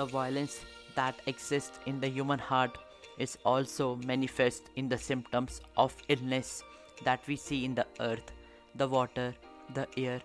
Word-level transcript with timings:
the 0.00 0.06
violence 0.06 0.60
that 0.96 1.16
exists 1.26 1.78
in 1.84 2.00
the 2.00 2.08
human 2.08 2.38
heart 2.38 2.76
is 3.24 3.36
also 3.44 3.86
manifest 4.10 4.70
in 4.76 4.88
the 4.88 4.96
symptoms 5.06 5.60
of 5.76 5.94
illness 6.08 6.62
that 7.04 7.20
we 7.26 7.36
see 7.36 7.64
in 7.66 7.74
the 7.74 7.86
earth, 8.00 8.32
the 8.76 8.88
water, 8.88 9.34
the 9.74 9.86
air, 9.98 10.20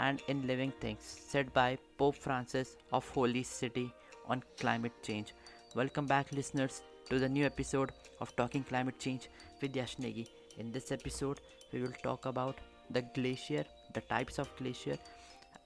and 0.00 0.22
in 0.28 0.46
living 0.46 0.72
things, 0.80 1.04
said 1.32 1.52
by 1.52 1.76
Pope 1.98 2.16
Francis 2.16 2.76
of 2.92 3.08
Holy 3.10 3.42
City 3.42 3.92
on 4.28 4.42
climate 4.58 4.96
change. 5.02 5.34
Welcome 5.74 6.06
back, 6.06 6.32
listeners, 6.32 6.80
to 7.10 7.18
the 7.18 7.28
new 7.28 7.44
episode 7.44 7.92
of 8.22 8.34
Talking 8.36 8.64
Climate 8.64 8.98
Change 8.98 9.28
with 9.60 9.76
Yash 9.76 9.96
Negi. 9.96 10.26
In 10.56 10.72
this 10.72 10.90
episode, 10.90 11.40
we 11.72 11.82
will 11.82 11.98
talk 12.02 12.24
about 12.24 12.56
the 12.88 13.02
glacier, 13.14 13.64
the 13.92 14.00
types 14.00 14.38
of 14.38 14.48
glacier, 14.56 14.96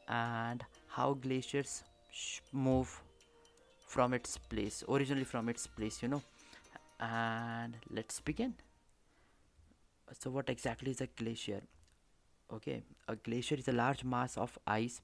and 0.09 0.65
how 0.89 1.15
glaciers 1.15 1.85
move 2.53 3.01
from 3.93 4.15
its 4.15 4.39
place, 4.39 4.83
originally 4.89 5.25
from 5.25 5.49
its 5.51 5.67
place, 5.67 6.03
you 6.03 6.09
know. 6.09 6.23
And 6.99 7.77
let's 7.91 8.21
begin. 8.21 8.55
So, 10.19 10.31
what 10.31 10.49
exactly 10.49 10.91
is 10.93 11.01
a 11.01 11.09
glacier? 11.09 11.63
Okay, 12.53 12.83
a 13.09 13.17
glacier 13.17 13.57
is 13.57 13.69
a 13.69 13.73
large 13.73 14.05
mass 14.05 14.37
of 14.37 14.59
ice 14.67 15.01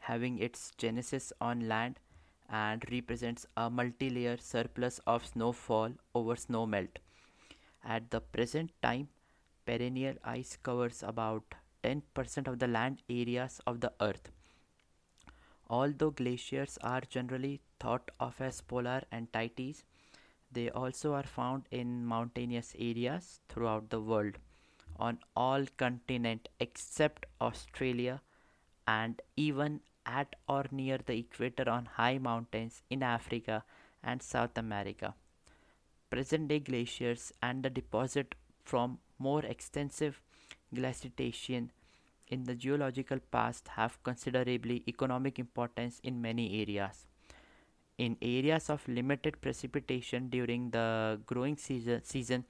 having 0.00 0.38
its 0.38 0.72
genesis 0.76 1.32
on 1.40 1.66
land 1.68 1.98
and 2.48 2.84
represents 2.92 3.46
a 3.56 3.68
multi-layer 3.68 4.36
surplus 4.40 5.00
of 5.06 5.26
snowfall 5.26 5.92
over 6.14 6.36
snow 6.36 6.64
melt. 6.66 6.98
At 7.84 8.10
the 8.10 8.20
present 8.20 8.70
time, 8.82 9.08
perennial 9.66 10.14
ice 10.24 10.56
covers 10.62 11.02
about 11.02 11.54
10% 11.84 12.46
of 12.46 12.58
the 12.58 12.68
land 12.68 13.02
areas 13.08 13.60
of 13.66 13.80
the 13.80 13.92
earth. 14.00 14.30
Although 15.70 16.10
glaciers 16.12 16.78
are 16.82 17.02
generally 17.02 17.60
thought 17.78 18.10
of 18.18 18.40
as 18.40 18.60
polar 18.60 19.02
entities, 19.12 19.84
they 20.50 20.70
also 20.70 21.12
are 21.14 21.22
found 21.24 21.64
in 21.70 22.06
mountainous 22.06 22.74
areas 22.78 23.40
throughout 23.48 23.90
the 23.90 24.00
world 24.00 24.38
on 24.96 25.18
all 25.36 25.64
continents 25.76 26.50
except 26.58 27.26
Australia 27.40 28.20
and 28.86 29.20
even 29.36 29.80
at 30.06 30.34
or 30.48 30.64
near 30.70 30.98
the 31.04 31.18
equator 31.18 31.68
on 31.68 31.84
high 31.84 32.18
mountains 32.18 32.82
in 32.88 33.02
Africa 33.02 33.62
and 34.02 34.22
South 34.22 34.56
America. 34.56 35.14
Present 36.10 36.48
day 36.48 36.60
glaciers 36.60 37.32
and 37.42 37.62
the 37.62 37.70
deposit 37.70 38.34
from 38.64 38.98
more 39.18 39.44
extensive 39.44 40.20
glaciation 40.74 41.70
in 42.30 42.44
the 42.44 42.54
geological 42.54 43.18
past 43.30 43.68
have 43.68 44.02
considerably 44.02 44.82
economic 44.86 45.38
importance 45.38 46.00
in 46.02 46.20
many 46.20 46.60
areas. 46.62 47.06
In 47.96 48.16
areas 48.22 48.70
of 48.70 48.86
limited 48.86 49.40
precipitation 49.40 50.28
during 50.28 50.70
the 50.70 51.20
growing 51.26 51.56
season, 51.56 52.02
season 52.04 52.44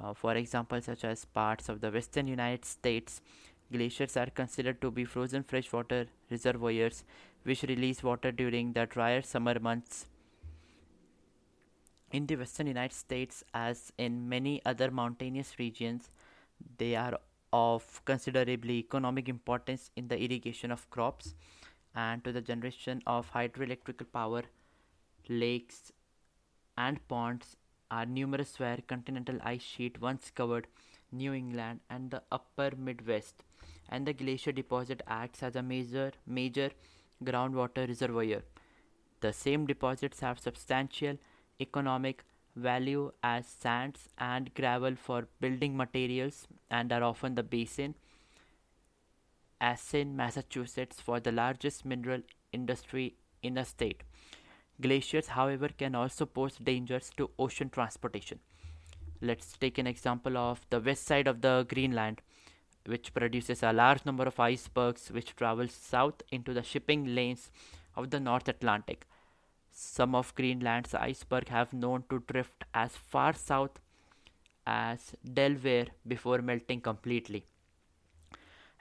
uh, 0.00 0.12
for 0.12 0.34
example, 0.34 0.80
such 0.80 1.04
as 1.04 1.24
parts 1.24 1.68
of 1.68 1.80
the 1.80 1.90
western 1.90 2.26
United 2.26 2.64
States, 2.64 3.20
glaciers 3.72 4.16
are 4.16 4.26
considered 4.26 4.80
to 4.80 4.90
be 4.90 5.04
frozen 5.04 5.42
freshwater 5.42 6.06
reservoirs 6.30 7.04
which 7.44 7.62
release 7.64 8.02
water 8.02 8.32
during 8.32 8.72
the 8.72 8.86
drier 8.86 9.22
summer 9.22 9.58
months. 9.58 10.06
In 12.12 12.26
the 12.26 12.36
western 12.36 12.66
United 12.66 12.94
States, 12.94 13.44
as 13.52 13.92
in 13.98 14.28
many 14.28 14.62
other 14.64 14.90
mountainous 14.90 15.58
regions, 15.58 16.10
they 16.78 16.94
are 16.94 17.18
of 17.56 18.04
considerably 18.04 18.78
economic 18.78 19.28
importance 19.28 19.90
in 19.96 20.08
the 20.08 20.18
irrigation 20.26 20.72
of 20.72 20.88
crops 20.90 21.34
and 21.94 22.24
to 22.24 22.32
the 22.32 22.40
generation 22.40 23.02
of 23.06 23.30
hydroelectrical 23.32 24.10
power. 24.12 24.42
Lakes 25.28 25.92
and 26.76 27.06
ponds 27.08 27.56
are 27.90 28.06
numerous 28.06 28.58
where 28.58 28.78
continental 28.88 29.38
ice 29.42 29.62
sheet 29.62 30.00
once 30.00 30.30
covered 30.34 30.66
New 31.12 31.32
England 31.32 31.80
and 31.88 32.10
the 32.10 32.22
upper 32.32 32.72
Midwest, 32.76 33.44
and 33.88 34.04
the 34.06 34.12
glacier 34.12 34.50
deposit 34.50 35.02
acts 35.06 35.42
as 35.42 35.54
a 35.54 35.62
major 35.62 36.10
major 36.26 36.70
groundwater 37.22 37.86
reservoir. 37.86 38.42
The 39.20 39.32
same 39.32 39.66
deposits 39.66 40.20
have 40.20 40.40
substantial 40.40 41.18
economic 41.60 42.24
value 42.56 43.12
as 43.22 43.46
sands 43.46 44.08
and 44.18 44.52
gravel 44.54 44.96
for 44.96 45.28
building 45.40 45.76
materials 45.76 46.46
and 46.70 46.92
are 46.92 47.02
often 47.02 47.34
the 47.34 47.42
basin 47.42 47.94
as 49.60 49.94
in 49.94 50.16
Massachusetts 50.16 51.00
for 51.00 51.20
the 51.20 51.32
largest 51.32 51.84
mineral 51.84 52.20
industry 52.52 53.14
in 53.42 53.54
the 53.54 53.64
state. 53.64 54.02
Glaciers, 54.80 55.28
however, 55.28 55.68
can 55.68 55.94
also 55.94 56.26
pose 56.26 56.56
dangers 56.56 57.10
to 57.16 57.30
ocean 57.38 57.70
transportation. 57.70 58.40
Let's 59.22 59.56
take 59.56 59.78
an 59.78 59.86
example 59.86 60.36
of 60.36 60.66
the 60.68 60.80
west 60.80 61.06
side 61.06 61.28
of 61.28 61.40
the 61.40 61.64
Greenland, 61.68 62.20
which 62.84 63.14
produces 63.14 63.62
a 63.62 63.72
large 63.72 64.04
number 64.04 64.24
of 64.24 64.38
icebergs 64.38 65.10
which 65.10 65.34
travel 65.36 65.68
south 65.68 66.22
into 66.30 66.52
the 66.52 66.62
shipping 66.62 67.14
lanes 67.14 67.50
of 67.96 68.10
the 68.10 68.20
North 68.20 68.48
Atlantic. 68.48 69.06
Some 69.72 70.14
of 70.14 70.34
Greenland's 70.34 70.94
icebergs 70.94 71.48
have 71.48 71.72
known 71.72 72.04
to 72.10 72.22
drift 72.26 72.64
as 72.74 72.96
far 72.96 73.32
south 73.32 73.78
as 74.66 75.14
Delaware 75.24 75.86
before 76.06 76.38
melting 76.38 76.80
completely. 76.80 77.46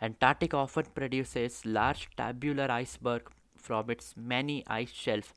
Antarctica 0.01 0.57
often 0.57 0.85
produces 0.93 1.65
large 1.65 2.09
tabular 2.17 2.69
iceberg 2.69 3.29
from 3.57 3.89
its 3.89 4.15
many 4.17 4.63
ice 4.67 4.91
shelves 4.91 5.33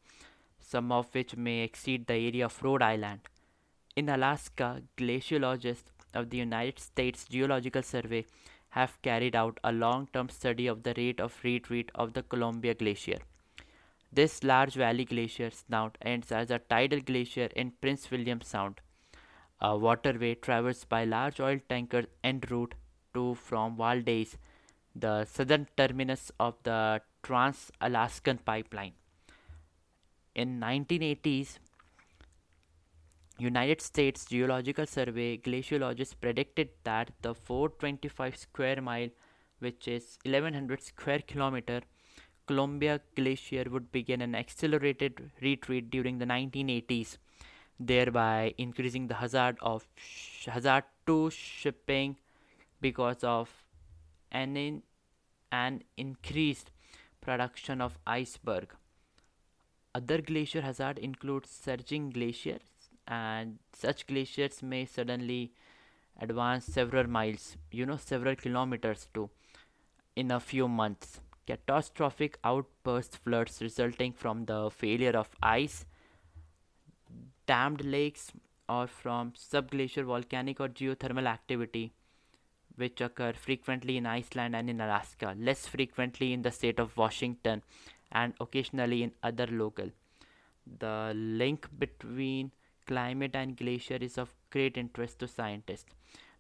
some 0.67 0.91
of 0.91 1.15
which 1.15 1.37
may 1.37 1.61
exceed 1.63 2.07
the 2.07 2.15
area 2.15 2.45
of 2.47 2.63
Rhode 2.63 2.83
Island. 2.83 3.21
In 3.95 4.09
Alaska, 4.09 4.83
glaciologists 4.97 5.93
of 6.13 6.31
the 6.31 6.39
United 6.39 6.79
States 6.81 7.25
Geological 7.25 7.83
Survey 7.83 8.25
have 8.71 9.01
carried 9.03 9.37
out 9.37 9.61
a 9.63 9.73
long 9.73 10.09
term 10.13 10.29
study 10.29 10.67
of 10.67 10.83
the 10.83 10.95
rate 10.97 11.21
of 11.21 11.39
retreat 11.45 11.91
of 11.95 12.13
the 12.15 12.23
Columbia 12.23 12.75
Glacier. 12.75 13.19
This 14.13 14.43
large 14.43 14.75
valley 14.75 15.05
glacier 15.05 15.51
now 15.69 15.93
ends 16.03 16.33
as 16.33 16.51
a 16.51 16.59
tidal 16.59 17.01
glacier 17.01 17.49
in 17.55 17.73
Prince 17.81 18.11
William 18.11 18.41
Sound. 18.41 18.81
A 19.61 19.77
waterway 19.77 20.35
traversed 20.35 20.89
by 20.89 21.05
large 21.05 21.41
oil 21.41 21.59
tankers 21.69 22.07
en 22.23 22.43
route 22.51 22.75
to 23.15 23.35
from 23.35 23.77
Valdez, 23.77 24.37
the 24.95 25.25
southern 25.25 25.67
terminus 25.77 26.31
of 26.39 26.55
the 26.63 27.01
Trans-Alaskan 27.23 28.39
Pipeline. 28.45 28.93
In 30.35 30.61
1980s 30.61 31.59
United 33.39 33.81
States 33.81 34.27
Geological 34.27 34.87
Survey 34.87 35.39
glaciologists 35.39 36.15
predicted 36.21 36.69
that 36.85 37.11
the 37.23 37.35
425 37.35 38.37
square 38.37 38.81
mile 38.81 39.09
which 39.59 39.89
is 39.89 40.19
1100 40.25 40.83
square 40.83 41.21
kilometer 41.21 41.81
Columbia 42.47 43.01
Glacier 43.15 43.65
would 43.71 43.91
begin 43.93 44.21
an 44.21 44.35
accelerated 44.35 45.31
retreat 45.41 45.91
during 45.91 46.19
the 46.19 46.27
1980s 46.27 47.17
thereby 47.79 48.55
increasing 48.59 49.07
the 49.09 49.15
hazard 49.15 49.57
of 49.61 49.87
sh- 49.97 50.47
hazard 50.47 50.85
to 51.07 51.31
shipping 51.31 52.17
because 52.81 53.23
of 53.25 53.51
an 54.33 54.57
in, 54.57 54.83
an 55.53 55.83
increased 55.97 56.71
production 57.21 57.81
of 57.81 57.99
iceberg 58.07 58.75
other 59.97 60.21
glacier 60.21 60.61
hazard 60.61 60.99
includes 60.99 61.51
surging 61.51 62.11
glaciers 62.11 62.65
and 63.09 63.59
such 63.73 64.07
glaciers 64.07 64.63
may 64.63 64.85
suddenly 64.85 65.53
advance 66.21 66.67
several 66.67 67.09
miles, 67.09 67.57
you 67.71 67.87
know, 67.87 67.97
several 67.97 68.37
kilometers 68.37 69.09
too, 69.15 69.31
in 70.17 70.31
a 70.31 70.41
few 70.41 70.69
months. 70.69 71.21
Catastrophic 71.47 72.39
outburst 72.45 73.17
floods 73.19 73.61
resulting 73.63 74.13
from 74.13 74.45
the 74.47 74.71
failure 74.71 75.17
of 75.17 75.31
ice, 75.43 75.85
dammed 77.47 77.85
lakes, 77.85 78.33
or 78.69 78.87
from 78.87 79.33
subglacial 79.33 80.05
volcanic 80.05 80.61
or 80.61 80.69
geothermal 80.69 81.27
activity, 81.27 81.93
which 82.77 83.01
occur 83.01 83.33
frequently 83.33 83.97
in 83.97 84.07
Iceland 84.07 84.57
and 84.57 84.69
in 84.69 84.81
Alaska, 84.81 85.35
less 85.39 85.67
frequently 85.67 86.33
in 86.33 86.43
the 86.43 86.51
state 86.51 86.81
of 86.81 86.97
Washington 86.97 87.63
and 88.13 88.35
occasionally 88.41 89.03
in 89.03 89.13
other 89.23 89.47
local. 89.47 89.91
The 90.79 91.13
link 91.15 91.69
between 91.79 92.53
climate 92.87 93.35
and 93.35 93.57
glacier 93.57 93.99
is 94.01 94.19
of 94.19 94.35
great 94.51 94.77
interest 94.77 95.21
to 95.21 95.29
scientists. 95.29 95.95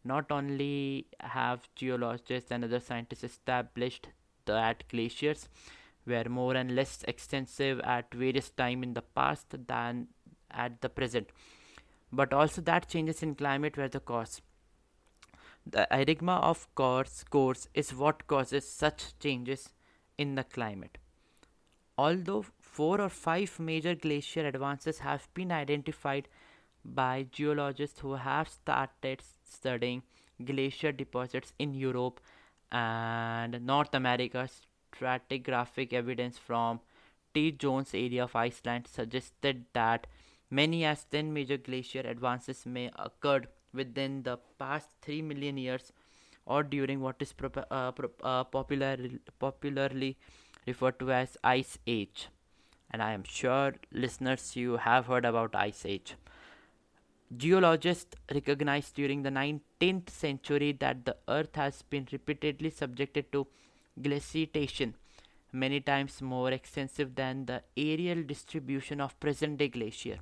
Not 0.04 0.30
only 0.30 1.06
have 1.20 1.68
geologists 1.74 2.50
and 2.50 2.64
other 2.64 2.80
scientists 2.80 3.24
established 3.24 4.08
that 4.44 4.84
glaciers 4.88 5.48
were 6.06 6.28
more 6.28 6.54
and 6.54 6.74
less 6.74 7.04
extensive 7.08 7.80
at 7.80 8.14
various 8.14 8.50
time 8.50 8.82
in 8.82 8.94
the 8.94 9.02
past 9.02 9.54
than 9.66 10.08
at 10.56 10.80
the 10.80 10.88
present, 10.88 11.28
but 12.12 12.32
also 12.32 12.60
that 12.62 12.88
changes 12.88 13.22
in 13.22 13.34
climate 13.34 13.76
were 13.76 13.88
the 13.88 14.00
cause. 14.00 14.40
The 15.66 15.86
enigma 15.90 16.36
of 16.36 16.72
course 16.74 17.24
course 17.24 17.68
is 17.74 17.92
what 17.94 18.26
causes 18.26 18.68
such 18.68 19.18
changes 19.18 19.70
in 20.16 20.34
the 20.36 20.44
climate. 20.44 20.98
Although 21.98 22.44
four 22.60 23.00
or 23.00 23.08
five 23.08 23.58
major 23.58 23.94
glacier 23.94 24.46
advances 24.46 24.98
have 24.98 25.28
been 25.34 25.50
identified 25.50 26.28
by 26.84 27.26
geologists 27.32 28.00
who 28.00 28.14
have 28.14 28.48
started 28.48 29.22
studying 29.42 30.02
glacier 30.44 30.92
deposits 30.92 31.52
in 31.58 31.74
Europe 31.74 32.20
and 32.70 33.60
North 33.66 33.94
America. 33.94 34.48
Stratigraphic 34.92 35.92
evidence 35.92 36.38
from 36.38 36.80
Tjörnes 37.34 37.94
area 37.94 38.24
of 38.24 38.36
Iceland 38.36 38.86
suggested 38.86 39.64
that 39.72 40.06
many 40.50 40.84
as 40.84 41.04
10 41.04 41.32
major 41.32 41.56
glacier 41.56 42.00
advances 42.00 42.64
may 42.66 42.90
occurred 42.96 43.48
within 43.72 44.22
the 44.22 44.38
past 44.58 44.88
3 45.02 45.22
million 45.22 45.56
years 45.56 45.92
or 46.46 46.62
during 46.62 47.00
what 47.00 47.16
is 47.20 47.34
uh, 47.70 47.92
uh, 48.22 48.44
popular, 48.44 48.96
popularly 49.38 50.16
referred 50.66 50.98
to 51.00 51.10
as 51.12 51.36
Ice 51.42 51.78
Age. 51.86 52.28
And 52.90 53.02
I 53.02 53.12
am 53.12 53.24
sure 53.24 53.74
listeners 53.92 54.54
you 54.54 54.76
have 54.76 55.06
heard 55.06 55.24
about 55.24 55.54
Ice 55.54 55.84
Age. 55.84 56.14
Geologists 57.36 58.14
recognized 58.32 58.94
during 58.94 59.24
the 59.24 59.30
19th 59.30 60.10
century 60.10 60.70
that 60.78 61.04
the 61.04 61.16
Earth 61.28 61.56
has 61.56 61.82
been 61.82 62.06
repeatedly 62.12 62.70
subjected 62.70 63.32
to 63.32 63.48
glaciation, 64.00 64.94
many 65.52 65.80
times 65.80 66.20
more 66.20 66.50
extensive 66.52 67.14
than 67.14 67.46
the 67.46 67.62
aerial 67.76 68.22
distribution 68.22 69.00
of 69.00 69.18
present 69.20 69.58
day 69.58 69.68
glacier. 69.68 70.18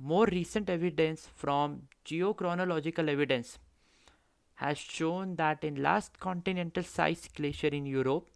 More 0.00 0.26
recent 0.26 0.70
evidence 0.70 1.28
from 1.34 1.82
geochronological 2.04 3.08
evidence 3.08 3.58
has 4.54 4.78
shown 4.78 5.36
that 5.36 5.64
in 5.64 5.82
last 5.82 6.18
continental 6.20 6.82
sized 6.82 7.34
glacier 7.34 7.68
in 7.68 7.86
Europe, 7.86 8.28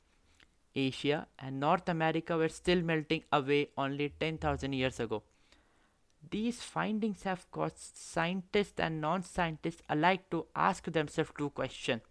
Asia, 0.75 1.27
and 1.39 1.61
North 1.61 1.89
America 1.89 2.37
were 2.37 2.49
still 2.49 2.83
melting 2.83 3.23
away 3.33 3.69
only 3.79 4.11
10,000 4.21 4.73
years 4.73 5.01
ago. 5.01 5.23
These 6.29 6.61
findings 6.63 7.23
have 7.23 7.51
caused 7.51 7.97
scientists 7.97 8.81
and 8.81 9.01
non 9.01 9.23
scientists 9.23 9.83
alike 9.89 10.29
to 10.31 10.47
ask 10.55 10.85
themselves 10.85 11.31
two 11.39 11.51
questions 11.51 12.03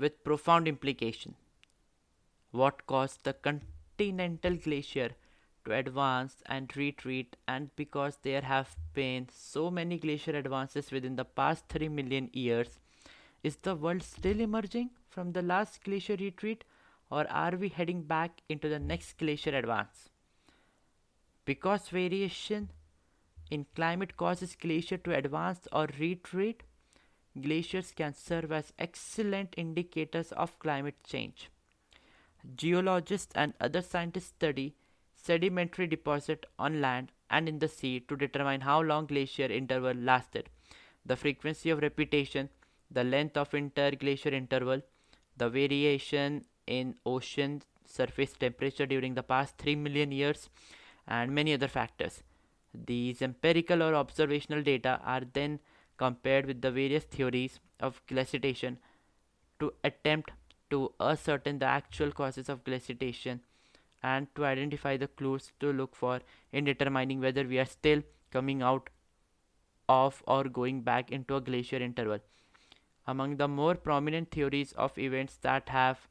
with 0.00 0.24
profound 0.24 0.66
implication. 0.66 1.34
What 2.50 2.86
caused 2.86 3.24
the 3.24 3.34
continental 3.34 4.56
glacier 4.56 5.10
to 5.64 5.74
advance 5.74 6.36
and 6.46 6.74
retreat, 6.76 7.36
and 7.46 7.68
because 7.76 8.18
there 8.22 8.40
have 8.40 8.74
been 8.94 9.28
so 9.30 9.70
many 9.70 9.98
glacier 9.98 10.34
advances 10.36 10.90
within 10.90 11.16
the 11.16 11.24
past 11.24 11.68
3 11.68 11.88
million 11.88 12.30
years, 12.32 12.80
is 13.42 13.56
the 13.56 13.74
world 13.74 14.02
still 14.02 14.40
emerging 14.40 14.90
from 15.08 15.32
the 15.32 15.42
last 15.42 15.84
glacier 15.84 16.16
retreat, 16.16 16.64
or 17.10 17.30
are 17.30 17.56
we 17.56 17.68
heading 17.68 18.02
back 18.02 18.40
into 18.48 18.68
the 18.68 18.78
next 18.78 19.18
glacier 19.18 19.54
advance? 19.54 20.08
Because 21.44 21.88
variation 21.88 22.70
in 23.50 23.66
climate 23.74 24.16
causes 24.16 24.56
glacier 24.56 24.96
to 24.96 25.14
advance 25.14 25.68
or 25.72 25.88
retreat, 25.98 26.62
glaciers 27.38 27.92
can 27.92 28.14
serve 28.14 28.52
as 28.52 28.72
excellent 28.78 29.54
indicators 29.56 30.32
of 30.32 30.58
climate 30.58 30.96
change. 31.04 31.50
Geologists 32.56 33.32
and 33.34 33.52
other 33.60 33.82
scientists 33.82 34.28
study 34.28 34.74
sedimentary 35.14 35.86
deposit 35.86 36.46
on 36.58 36.80
land 36.80 37.12
and 37.28 37.48
in 37.48 37.58
the 37.58 37.68
sea 37.68 38.00
to 38.00 38.16
determine 38.16 38.62
how 38.62 38.80
long 38.80 39.06
glacier 39.06 39.44
interval 39.44 39.94
lasted, 39.94 40.48
the 41.04 41.16
frequency 41.16 41.70
of 41.70 41.80
repetition, 41.80 42.48
the 42.90 43.04
length 43.04 43.36
of 43.36 43.50
interglacier 43.50 44.32
interval, 44.32 44.80
the 45.36 45.48
variation 45.48 46.44
in 46.66 46.94
ocean 47.04 47.62
surface 47.84 48.32
temperature 48.32 48.86
during 48.86 49.14
the 49.14 49.22
past 49.22 49.56
3 49.58 49.76
million 49.76 50.12
years, 50.12 50.48
and 51.06 51.34
many 51.34 51.52
other 51.52 51.68
factors. 51.68 52.22
These 52.72 53.20
empirical 53.20 53.82
or 53.82 53.94
observational 53.94 54.62
data 54.62 55.00
are 55.04 55.22
then 55.32 55.60
compared 56.02 56.46
with 56.46 56.62
the 56.62 56.70
various 56.70 57.04
theories 57.04 57.60
of 57.88 58.00
glaciation 58.12 58.78
to 59.58 59.72
attempt 59.84 60.30
to 60.70 60.92
ascertain 61.08 61.58
the 61.58 61.66
actual 61.66 62.12
causes 62.20 62.48
of 62.48 62.62
glaciation 62.68 63.40
and 64.02 64.28
to 64.34 64.46
identify 64.50 64.96
the 64.96 65.08
clues 65.20 65.50
to 65.60 65.72
look 65.80 65.96
for 66.02 66.20
in 66.52 66.64
determining 66.64 67.20
whether 67.20 67.44
we 67.44 67.58
are 67.58 67.70
still 67.72 68.02
coming 68.36 68.62
out 68.62 68.88
of 69.88 70.22
or 70.26 70.44
going 70.44 70.80
back 70.80 71.10
into 71.10 71.36
a 71.36 71.40
glacier 71.40 71.82
interval. 71.88 72.20
Among 73.06 73.36
the 73.36 73.48
more 73.48 73.74
prominent 73.74 74.30
theories 74.30 74.72
of 74.72 74.96
events 74.96 75.36
that 75.42 75.68
have 75.68 76.06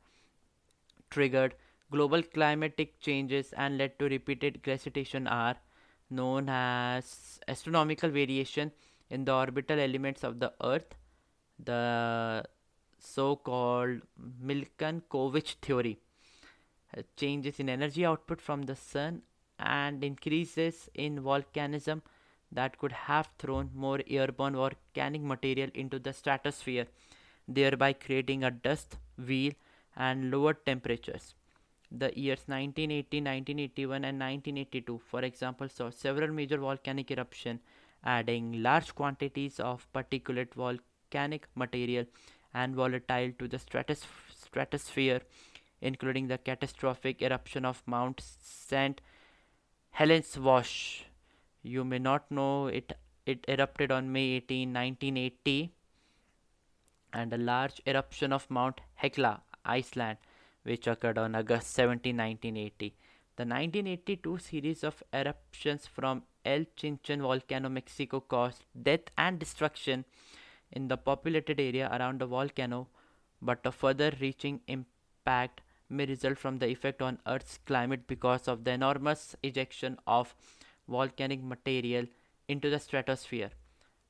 triggered 1.10 1.56
global 1.92 2.22
climatic 2.22 3.00
changes 3.00 3.54
and 3.54 3.78
led 3.78 3.98
to 3.98 4.10
repeated 4.10 4.62
glaciation 4.62 5.28
are 5.28 5.56
known 6.10 6.50
as 6.50 7.40
astronomical 7.48 8.10
variation 8.10 8.72
in 9.10 9.26
the 9.26 9.34
orbital 9.34 9.80
elements 9.80 10.24
of 10.24 10.40
the 10.40 10.54
earth 10.64 10.96
the 11.64 12.44
so-called 13.00 14.02
Milankovitch 14.44 15.56
theory. 15.62 16.00
Uh, 16.98 17.02
changes 17.16 17.60
in 17.60 17.70
energy 17.70 18.06
output 18.06 18.42
from 18.42 18.64
the 18.64 18.76
sun 18.76 19.22
and 19.60 20.04
increases 20.04 20.90
in 20.96 21.22
volcanism 21.22 22.02
that 22.52 22.78
could 22.80 22.92
have 22.92 23.30
thrown 23.38 23.70
more 23.76 24.00
airborne 24.08 24.56
volcanic 24.56 25.22
material 25.22 25.70
into 25.76 26.00
the 26.00 26.12
stratosphere 26.12 26.88
thereby 27.50 27.94
creating 27.94 28.44
a 28.44 28.52
dust 28.52 28.98
veil 29.18 29.52
and 29.96 30.32
lower 30.32 30.54
temperatures. 30.54 31.34
The 31.92 32.12
years 32.16 32.44
1980, 32.46 33.18
1981, 33.22 34.06
and 34.06 34.20
1982, 34.20 35.02
for 35.10 35.22
example, 35.22 35.68
saw 35.68 35.90
several 35.90 36.32
major 36.32 36.58
volcanic 36.58 37.10
eruptions, 37.10 37.60
adding 38.04 38.64
large 38.64 38.96
quantities 38.96 39.60
of 39.60 39.88
particulate 39.94 40.54
volcanic 40.54 41.48
material 41.56 42.06
and 42.54 42.76
volatile 42.76 43.32
to 43.38 43.48
the 43.48 43.58
stratos- 43.58 44.06
stratosphere, 44.36 45.22
including 45.82 46.28
the 46.28 46.38
catastrophic 46.38 47.22
eruption 47.22 47.66
of 47.66 47.84
Mount 47.86 48.22
St. 48.22 49.02
Helens 49.92 50.38
Wash. 50.38 51.06
You 51.62 51.84
may 51.84 52.00
not 52.00 52.30
know 52.32 52.68
it. 52.68 52.94
It 53.26 53.46
erupted 53.48 53.92
on 53.92 54.12
May 54.12 54.30
18, 54.38 54.74
1980, 54.74 55.72
and 57.14 57.34
a 57.34 57.38
large 57.38 57.82
eruption 57.86 58.34
of 58.34 58.50
Mount 58.50 58.82
Hekla, 59.04 59.42
Iceland, 59.64 60.18
which 60.64 60.88
occurred 60.88 61.18
on 61.18 61.36
August 61.36 61.72
17, 61.74 62.16
1980. 62.16 62.96
The 63.36 63.46
1982 63.46 64.38
series 64.40 64.84
of 64.84 65.04
eruptions 65.14 65.86
from 65.86 66.24
El 66.46 66.66
Chichón 66.76 67.22
volcano, 67.22 67.70
Mexico, 67.70 68.20
caused 68.22 68.66
death 68.82 69.12
and 69.18 69.40
destruction 69.40 70.06
in 70.72 70.88
the 70.88 70.98
populated 70.98 71.60
area 71.60 71.90
around 71.92 72.20
the 72.20 72.26
volcano, 72.26 72.88
but 73.42 73.66
a 73.66 73.72
further 73.72 74.12
reaching 74.20 74.62
impact 74.68 75.62
may 75.90 76.06
result 76.06 76.38
from 76.38 76.58
the 76.58 76.68
effect 76.68 77.02
on 77.02 77.20
Earth's 77.26 77.58
climate 77.66 78.06
because 78.08 78.48
of 78.48 78.64
the 78.64 78.72
enormous 78.72 79.36
ejection 79.44 79.98
of 80.06 80.36
volcanic 80.88 81.44
material 81.44 82.06
into 82.48 82.70
the 82.70 82.80
stratosphere. 82.80 83.50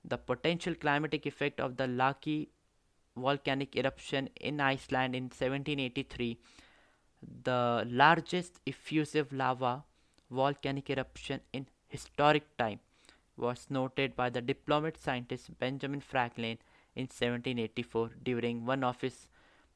The 0.04 0.18
potential 0.18 0.76
climatic 0.76 1.26
effect 1.26 1.60
of 1.60 1.78
the 1.78 1.86
Laki 1.86 2.50
volcanic 3.16 3.76
eruption 3.76 4.30
in 4.40 4.60
Iceland 4.60 5.16
in 5.16 5.24
1783, 5.24 6.40
the 7.44 7.86
largest 7.90 8.60
effusive 8.66 9.34
lava 9.34 9.84
volcanic 10.32 10.90
eruption 10.90 11.42
in 11.52 11.68
historic 11.90 12.58
time, 12.58 12.80
was 13.36 13.68
noted 13.70 14.16
by 14.16 14.30
the 14.30 14.42
diplomat 14.42 14.98
scientist 14.98 15.58
Benjamin 15.60 16.02
Franklin 16.02 16.58
in 16.96 17.04
1784 17.04 18.12
during 18.24 18.66
one 18.66 18.84
of 18.84 19.02
his 19.02 19.28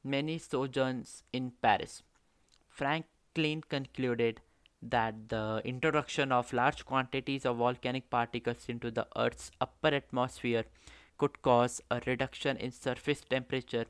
many 0.02 0.38
sojourns 0.38 1.22
in 1.32 1.52
Paris. 1.62 2.02
Franklin 2.68 3.62
concluded 3.68 4.40
that 4.82 5.28
the 5.28 5.62
introduction 5.64 6.30
of 6.30 6.52
large 6.52 6.84
quantities 6.84 7.46
of 7.46 7.56
volcanic 7.56 8.10
particles 8.10 8.66
into 8.68 8.90
the 8.90 9.06
Earth's 9.16 9.50
upper 9.60 9.88
atmosphere 9.88 10.64
could 11.16 11.40
cause 11.42 11.80
a 11.90 12.00
reduction 12.06 12.56
in 12.58 12.70
surface 12.70 13.22
temperature 13.22 13.86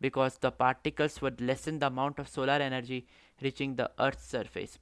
because 0.00 0.38
the 0.38 0.50
particles 0.50 1.20
would 1.20 1.40
lessen 1.40 1.78
the 1.78 1.88
amount 1.88 2.18
of 2.18 2.28
solar 2.28 2.54
energy 2.54 3.06
reaching 3.42 3.76
the 3.76 3.90
Earth's 3.98 4.26
surface. 4.26 4.78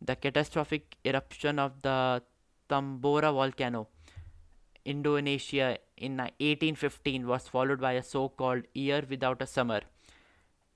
The 0.00 0.16
catastrophic 0.16 0.96
eruption 1.04 1.58
of 1.58 1.82
the 1.82 2.22
Tambora 2.72 3.30
volcano, 3.32 3.88
Indonesia, 4.84 5.78
in 5.96 6.16
1815 6.16 7.26
was 7.26 7.48
followed 7.48 7.80
by 7.80 7.92
a 7.92 8.02
so 8.02 8.28
called 8.30 8.64
year 8.72 9.02
without 9.08 9.42
a 9.42 9.46
summer. 9.46 9.80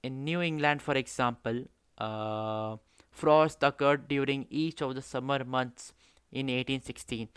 In 0.03 0.25
New 0.25 0.43
England, 0.43 0.83
for 0.83 0.95
example, 0.95 1.65
uh, 1.99 2.77
frost 3.11 3.63
occurred 3.63 4.09
during 4.09 4.47
each 4.51 4.83
of 4.83 4.95
the 4.95 5.03
summer 5.03 5.45
months 5.45 5.95
in 6.31 6.47
1816. 6.49 7.29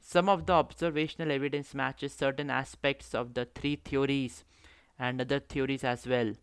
Some 0.00 0.28
of 0.28 0.46
the 0.46 0.52
observational 0.52 1.32
evidence 1.32 1.74
matches 1.74 2.14
certain 2.14 2.50
aspects 2.50 3.14
of 3.14 3.34
the 3.34 3.46
three 3.46 3.76
theories 3.76 4.44
and 4.98 5.20
other 5.20 5.40
theories 5.40 5.84
as 5.84 6.06
well. 6.06 6.34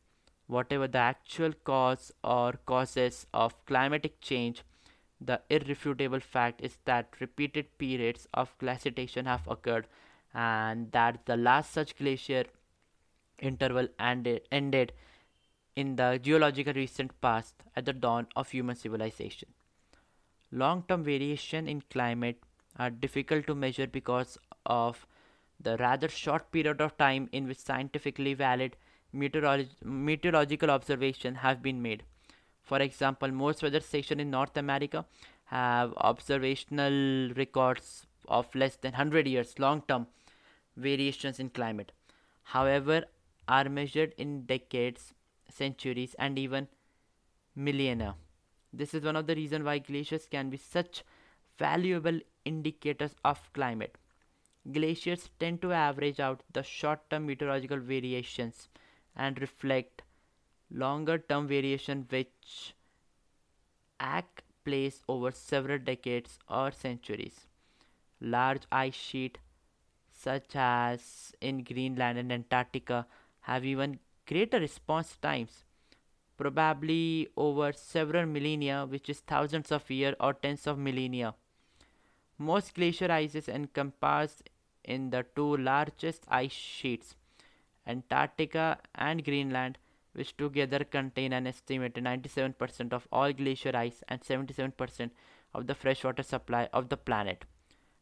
whatever 0.48 0.88
the 0.88 1.00
actual 1.00 1.54
cause 1.64 2.12
or 2.24 2.54
causes 2.72 3.26
of 3.34 3.54
climatic 3.66 4.22
change, 4.22 4.64
the 5.22 5.42
irrefutable 5.50 6.20
fact 6.20 6.62
is 6.62 6.78
that 6.86 7.08
repeated 7.20 7.78
periods 7.78 8.28
of 8.34 8.58
glaciation 8.58 9.26
have 9.26 9.48
occurred 9.48 9.88
and 10.34 10.92
that 10.92 11.26
the 11.26 11.38
last 11.38 11.72
such 11.72 11.96
glacier 11.98 12.46
interval 13.40 13.88
ended, 14.00 14.42
ended 14.52 14.92
in 15.76 15.96
the 15.96 16.20
geological 16.22 16.74
recent 16.74 17.20
past 17.22 17.56
at 17.76 17.86
the 17.86 17.94
dawn 17.94 18.28
of 18.36 18.50
human 18.50 18.76
civilization. 18.76 19.50
Long 20.52 20.84
term 20.88 21.04
variation 21.04 21.68
in 21.68 21.82
climate 21.82 22.42
are 22.78 22.90
difficult 22.90 23.48
to 23.48 23.56
measure 23.56 23.88
because 23.88 24.38
of 24.66 25.06
the 25.60 25.78
rather 25.78 26.10
short 26.10 26.52
period 26.52 26.82
of 26.82 26.98
time 26.98 27.30
in 27.32 27.48
which 27.48 27.58
scientifically 27.58 28.34
valid 28.34 28.76
meteorolog- 29.14 29.84
meteorological 29.84 30.70
observations 30.70 31.38
have 31.38 31.62
been 31.62 31.82
made. 31.82 32.04
For 32.66 32.80
example, 32.80 33.32
most 33.32 33.62
weather 33.64 33.80
stations 33.80 34.22
in 34.22 34.32
North 34.32 34.58
America 34.58 35.06
have 35.46 35.94
observational 35.98 37.32
records 37.36 38.08
of 38.28 38.54
less 38.56 38.76
than 38.76 38.92
100 38.92 39.28
years 39.28 39.58
long 39.60 39.84
term 39.88 40.08
variations 40.76 41.40
in 41.40 41.50
climate. 41.50 41.92
However, 42.44 43.06
are 43.48 43.70
measured 43.70 44.14
in 44.18 44.46
decades, 44.46 45.14
centuries, 45.48 46.16
and 46.18 46.40
even 46.40 46.68
millennia. 47.56 48.16
This 48.74 48.94
is 48.94 49.04
one 49.04 49.16
of 49.16 49.28
the 49.28 49.36
reasons 49.36 49.64
why 49.64 49.78
glaciers 49.80 50.28
can 50.30 50.50
be 50.50 50.58
such 50.58 51.04
valuable 51.60 52.20
indicators 52.44 53.16
of 53.24 53.54
climate. 53.54 53.98
Glaciers 54.72 55.30
tend 55.40 55.62
to 55.62 55.72
average 55.72 56.20
out 56.20 56.42
the 56.52 56.64
short 56.64 57.08
term 57.10 57.28
meteorological 57.28 57.78
variations 57.78 58.70
and 59.16 59.40
reflect 59.40 59.95
longer 60.84 61.18
term 61.18 61.48
variation 61.48 62.06
which 62.10 62.74
act 64.00 64.44
place 64.64 65.02
over 65.08 65.32
several 65.32 65.80
decades 65.80 66.38
or 66.50 66.72
centuries. 66.72 67.48
Large 68.20 68.64
ice 68.72 68.94
sheet 68.96 69.38
such 70.12 70.56
as 70.56 71.34
in 71.42 71.64
Greenland 71.64 72.18
and 72.18 72.32
Antarctica 72.32 73.06
have 73.42 73.66
even 73.66 74.00
greater 74.28 74.60
response 74.60 75.18
times 75.22 75.64
probably 76.38 77.28
over 77.38 77.72
several 77.72 78.26
millennia 78.26 78.86
which 78.90 79.10
is 79.10 79.20
thousands 79.20 79.72
of 79.72 79.90
years 79.90 80.16
or 80.20 80.34
tens 80.34 80.68
of 80.68 80.78
millennia 80.78 81.34
most 82.38 82.74
glacier 82.76 83.12
ices 83.12 83.48
encompass 83.48 84.44
in 84.84 85.10
the 85.10 85.26
two 85.36 85.58
largest 85.58 86.26
ice 86.28 86.52
sheets, 86.52 87.16
Antarctica 87.88 88.78
and 88.94 89.24
Greenland, 89.24 89.78
which 90.16 90.36
together 90.38 90.84
contain 90.84 91.34
an 91.34 91.46
estimated 91.46 92.04
97% 92.04 92.94
of 92.94 93.08
all 93.12 93.34
glacier 93.34 93.76
ice 93.76 94.04
and 94.08 94.22
77% 94.22 95.12
of 95.54 95.68
the 95.68 95.76
freshwater 95.76 96.24
supply 96.24 96.68
of 96.74 96.90
the 96.90 96.98
planet. 96.98 97.46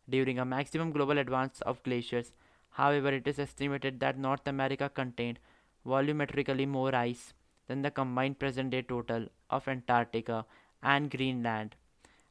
During 0.08 0.40
a 0.40 0.46
maximum 0.46 0.92
global 0.92 1.18
advance 1.18 1.62
of 1.62 1.82
glaciers, 1.84 2.32
however, 2.72 3.10
it 3.10 3.28
is 3.28 3.40
estimated 3.40 4.00
that 4.00 4.18
North 4.18 4.48
America 4.48 4.90
contained 4.90 5.40
volumetrically 5.86 6.68
more 6.68 6.94
ice 6.94 7.34
than 7.68 7.82
the 7.82 7.92
combined 7.92 8.40
present 8.40 8.70
day 8.70 8.84
total 8.84 9.28
of 9.50 9.68
Antarctica 9.68 10.46
and 10.82 11.10
Greenland 11.10 11.76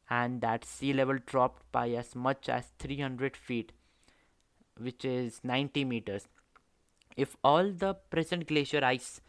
and 0.08 0.40
that 0.42 0.64
sea 0.64 0.92
level 0.92 1.18
dropped 1.26 1.62
by 1.72 1.88
as 1.90 2.14
much 2.14 2.48
as 2.48 2.72
300 2.78 3.36
feet, 3.36 3.72
which 4.78 5.04
is 5.04 5.40
90 5.42 5.84
meters. 5.84 6.28
If 7.16 7.36
all 7.42 7.70
the 7.70 7.94
present 7.94 8.46
glacier 8.46 8.84
ice 8.84 9.20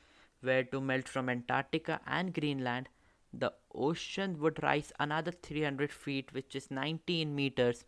were 0.44 0.64
to 0.64 0.82
melt 0.82 1.08
from 1.08 1.30
Antarctica 1.30 2.00
and 2.06 2.34
Greenland, 2.34 2.90
the 3.34 3.54
ocean 3.74 4.40
would 4.40 4.62
rise 4.62 4.92
another 5.00 5.32
300 5.32 5.92
feet, 5.92 6.34
which 6.34 6.56
is 6.56 6.70
19 6.70 7.34
meters, 7.36 7.86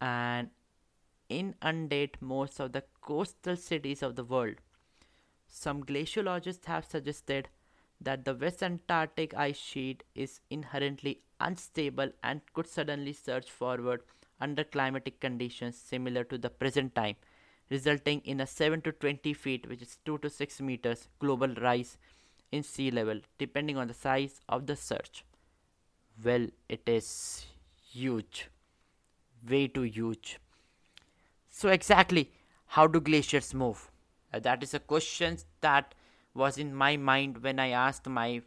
and 0.00 0.50
inundate 1.28 2.20
most 2.20 2.60
of 2.60 2.72
the 2.72 2.84
coastal 3.00 3.56
cities 3.56 4.02
of 4.02 4.16
the 4.16 4.24
world. 4.24 4.56
Some 5.48 5.84
glaciologists 5.84 6.66
have 6.66 6.84
suggested 6.84 7.48
that 8.00 8.24
the 8.24 8.34
West 8.34 8.62
Antarctic 8.62 9.34
ice 9.34 9.56
sheet 9.56 10.02
is 10.14 10.40
inherently 10.50 11.22
unstable 11.40 12.10
and 12.22 12.40
could 12.52 12.66
suddenly 12.66 13.12
surge 13.12 13.48
forward 13.48 14.02
under 14.40 14.64
climatic 14.64 15.20
conditions 15.20 15.76
similar 15.76 16.24
to 16.24 16.36
the 16.36 16.50
present 16.50 16.94
time, 16.94 17.16
resulting 17.70 18.20
in 18.24 18.40
a 18.40 18.46
7 18.46 18.80
to 18.82 18.92
20 18.92 19.32
feet, 19.32 19.68
which 19.68 19.82
is 19.82 19.98
2 20.04 20.18
to 20.18 20.30
6 20.30 20.60
meters, 20.60 21.08
global 21.18 21.54
rise 21.54 21.96
in 22.52 22.62
sea 22.62 22.90
level, 22.90 23.20
depending 23.38 23.76
on 23.76 23.88
the 23.88 23.94
size 23.94 24.40
of 24.48 24.66
the 24.66 24.76
surge. 24.76 25.24
Well, 26.22 26.46
it 26.68 26.82
is 26.86 27.46
huge, 27.90 28.48
way 29.48 29.66
too 29.68 29.82
huge. 29.82 30.38
So, 31.50 31.68
exactly 31.68 32.30
how 32.66 32.86
do 32.86 33.00
glaciers 33.00 33.54
move? 33.54 33.90
Uh, 34.32 34.38
that 34.40 34.62
is 34.62 34.74
a 34.74 34.80
question 34.80 35.38
that 35.60 35.94
was 36.34 36.58
in 36.58 36.74
my 36.74 36.96
mind 36.96 37.42
when 37.42 37.58
I 37.58 37.68
asked 37.68 38.08
my 38.08 38.42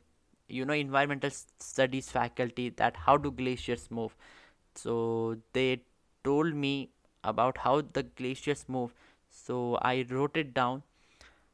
you 0.48 0.66
know 0.66 0.74
environmental 0.74 1.30
studies 1.60 2.10
faculty 2.10 2.70
that 2.70 2.96
how 3.06 3.18
do 3.18 3.32
glaciers 3.32 3.90
move 3.92 4.16
so 4.76 5.38
they 5.54 5.82
told 6.24 6.54
me 6.54 6.90
about 7.24 7.58
how 7.58 7.82
the 7.82 8.04
glaciers 8.04 8.64
move 8.68 8.94
so 9.46 9.78
i 9.92 10.06
wrote 10.10 10.38
it 10.44 10.54
down 10.54 10.84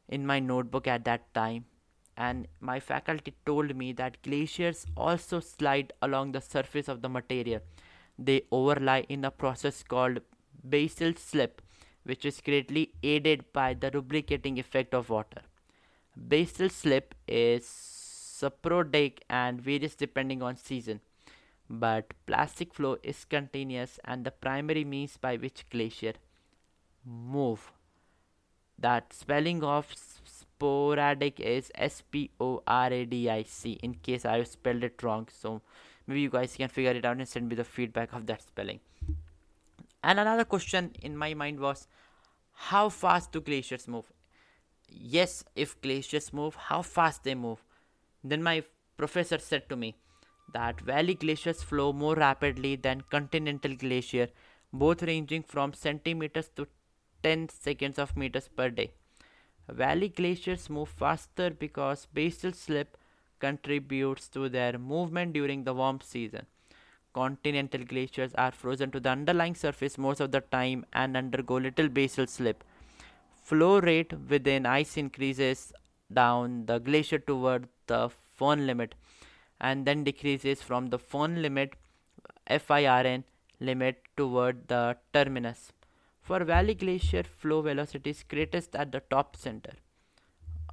in 0.09 0.25
my 0.31 0.39
notebook 0.39 0.87
at 0.87 1.05
that 1.05 1.33
time 1.33 1.65
and 2.15 2.47
my 2.59 2.79
faculty 2.79 3.33
told 3.45 3.75
me 3.75 3.91
that 3.91 4.21
glaciers 4.23 4.85
also 4.95 5.39
slide 5.39 5.93
along 6.01 6.31
the 6.31 6.41
surface 6.41 6.87
of 6.87 7.01
the 7.01 7.09
material 7.09 7.61
they 8.17 8.41
overlie 8.51 9.05
in 9.09 9.25
a 9.25 9.31
process 9.31 9.81
called 9.83 10.19
basal 10.75 11.13
slip 11.15 11.61
which 12.03 12.25
is 12.25 12.41
greatly 12.41 12.91
aided 13.01 13.43
by 13.53 13.73
the 13.73 13.89
lubricating 13.93 14.59
effect 14.59 14.93
of 14.93 15.09
water 15.09 15.41
basal 16.35 16.69
slip 16.69 17.15
is 17.27 17.67
sporadic 18.43 19.23
and 19.29 19.61
varies 19.61 19.95
depending 19.95 20.41
on 20.41 20.55
season. 20.55 20.99
But 21.69 22.13
plastic 22.25 22.73
flow 22.73 22.97
is 23.03 23.25
continuous 23.25 23.99
and 24.05 24.25
the 24.25 24.31
primary 24.31 24.83
means 24.83 25.17
by 25.17 25.37
which 25.37 25.65
glacier 25.69 26.13
move. 27.05 27.71
That 28.79 29.13
spelling 29.13 29.63
of 29.63 29.93
sporadic 30.25 31.39
is 31.39 31.71
S 31.75 32.03
P 32.09 32.31
O 32.39 32.61
R 32.67 32.91
A 32.91 33.05
D 33.05 33.29
I 33.29 33.43
C 33.43 33.73
in 33.83 33.95
case 33.95 34.25
I 34.25 34.43
spelled 34.43 34.83
it 34.83 35.01
wrong. 35.03 35.27
So 35.31 35.61
maybe 36.07 36.21
you 36.21 36.29
guys 36.29 36.55
can 36.55 36.69
figure 36.69 36.91
it 36.91 37.05
out 37.05 37.17
and 37.17 37.27
send 37.27 37.49
me 37.49 37.55
the 37.55 37.63
feedback 37.63 38.13
of 38.13 38.25
that 38.27 38.41
spelling. 38.41 38.79
And 40.03 40.19
another 40.19 40.43
question 40.43 40.91
in 41.01 41.15
my 41.15 41.33
mind 41.33 41.59
was 41.59 41.87
how 42.53 42.89
fast 42.89 43.31
do 43.31 43.41
glaciers 43.41 43.87
move? 43.87 44.11
Yes, 44.89 45.43
if 45.55 45.79
glaciers 45.81 46.33
move, 46.33 46.55
how 46.55 46.81
fast 46.81 47.23
they 47.23 47.35
move? 47.35 47.63
Then 48.23 48.43
my 48.43 48.63
professor 48.97 49.37
said 49.37 49.69
to 49.69 49.75
me 49.75 49.95
that 50.53 50.79
valley 50.81 51.15
glaciers 51.15 51.63
flow 51.63 51.93
more 51.93 52.15
rapidly 52.15 52.75
than 52.75 53.01
continental 53.09 53.75
glacier, 53.75 54.27
both 54.71 55.01
ranging 55.03 55.43
from 55.43 55.73
centimeters 55.73 56.49
to 56.55 56.67
10 57.23 57.49
seconds 57.49 57.97
of 57.97 58.15
meters 58.15 58.47
per 58.47 58.69
day. 58.69 58.91
Valley 59.69 60.09
glaciers 60.09 60.69
move 60.69 60.89
faster 60.89 61.49
because 61.49 62.07
basal 62.13 62.51
slip 62.51 62.97
contributes 63.39 64.27
to 64.29 64.49
their 64.49 64.77
movement 64.77 65.33
during 65.33 65.63
the 65.63 65.73
warm 65.73 65.99
season. 66.01 66.45
Continental 67.13 67.83
glaciers 67.83 68.33
are 68.35 68.51
frozen 68.51 68.91
to 68.91 68.99
the 68.99 69.09
underlying 69.09 69.55
surface 69.55 69.97
most 69.97 70.19
of 70.19 70.31
the 70.31 70.41
time 70.41 70.85
and 70.93 71.15
undergo 71.15 71.55
little 71.55 71.87
basal 71.87 72.25
slip. 72.25 72.63
Flow 73.43 73.79
rate 73.79 74.13
within 74.29 74.65
ice 74.65 74.97
increases 74.97 75.73
down 76.11 76.65
the 76.65 76.79
glacier 76.79 77.19
toward 77.19 77.67
the 77.87 78.09
firn 78.35 78.65
limit 78.65 78.95
and 79.59 79.85
then 79.85 80.03
decreases 80.03 80.61
from 80.61 80.87
the 80.87 80.97
firn 80.97 81.41
limit 81.41 81.75
FIRN 82.49 83.23
limit 83.59 84.01
toward 84.17 84.67
the 84.67 84.97
terminus. 85.13 85.72
For 86.23 86.41
valley 86.45 86.73
glacier 86.73 87.23
flow 87.23 87.61
velocity 87.61 88.11
is 88.11 88.23
greatest 88.23 88.77
at 88.77 88.93
the 88.93 89.01
top 89.01 89.35
center 89.35 89.73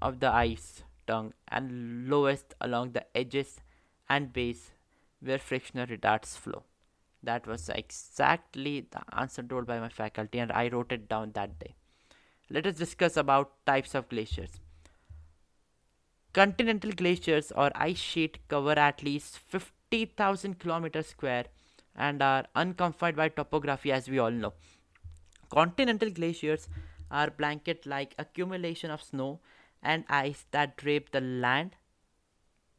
of 0.01 0.21
the 0.21 0.33
ice 0.33 0.85
tongue 1.09 1.33
and 1.49 2.09
lowest 2.09 2.55
along 2.61 2.93
the 2.93 3.05
edges 3.17 3.61
and 4.09 4.33
base 4.33 4.71
where 5.21 5.39
frictional 5.39 5.87
retards 5.87 6.39
flow. 6.39 6.63
That 7.25 7.49
was 7.49 7.69
exactly 7.69 8.87
the 8.93 9.03
answer 9.13 9.43
told 9.43 9.67
by 9.67 9.81
my 9.81 9.89
faculty 9.89 10.39
and 10.39 10.53
I 10.53 10.69
wrote 10.69 10.93
it 10.93 11.09
down 11.09 11.33
that 11.33 11.59
day. 11.59 11.75
Let 12.49 12.69
us 12.69 12.77
discuss 12.77 13.17
about 13.17 13.51
types 13.67 13.97
of 13.97 14.09
glaciers. 14.09 14.61
Continental 16.33 16.93
glaciers 16.93 17.51
or 17.51 17.73
ice 17.75 17.99
sheet 17.99 18.39
cover 18.47 18.79
at 18.79 19.03
least 19.03 19.39
50,000 19.39 20.61
kilometers 20.61 21.09
square 21.09 21.47
and 21.97 22.23
are 22.23 22.45
unconfined 22.55 23.17
by 23.17 23.29
topography 23.29 23.91
as 23.91 24.09
we 24.09 24.21
all 24.21 24.31
know. 24.31 24.53
Continental 25.51 26.11
glaciers 26.11 26.69
are 27.11 27.31
blanket 27.31 27.85
like 27.85 28.15
accumulation 28.19 28.91
of 28.91 29.03
snow 29.03 29.41
and 29.83 30.05
ice 30.09 30.47
that 30.53 30.77
drape 30.77 31.11
the 31.11 31.21
land 31.21 31.75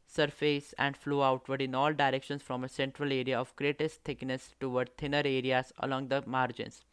surface 0.06 0.74
and 0.78 0.96
flow 0.96 1.22
outward 1.22 1.62
in 1.62 1.74
all 1.74 1.92
directions 1.92 2.42
from 2.42 2.64
a 2.64 2.68
central 2.68 3.12
area 3.12 3.38
of 3.38 3.54
greatest 3.56 4.02
thickness 4.04 4.54
toward 4.60 4.96
thinner 4.96 5.22
areas 5.24 5.72
along 5.78 6.08
the 6.08 6.22
margins. 6.26 6.84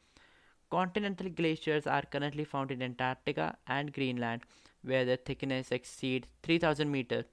Continental 0.69 1.29
glaciers 1.29 1.88
are 1.88 2.03
currently 2.03 2.43
found 2.43 2.71
in 2.71 2.81
Antarctica 2.81 3.57
and 3.67 3.91
Greenland, 3.91 4.43
where 4.83 5.03
their 5.03 5.17
thickness 5.17 5.71
exceeds 5.71 6.27
3000 6.43 6.91
meters. 6.91 7.25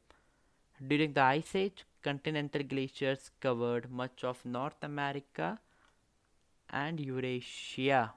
During 0.87 1.13
the 1.13 1.23
Ice 1.23 1.55
Age, 1.55 1.85
continental 2.03 2.63
glaciers 2.63 3.31
covered 3.41 3.91
much 3.91 4.25
of 4.25 4.45
North 4.45 4.83
America 4.83 5.59
and 6.71 6.99
Eurasia. 6.99 8.13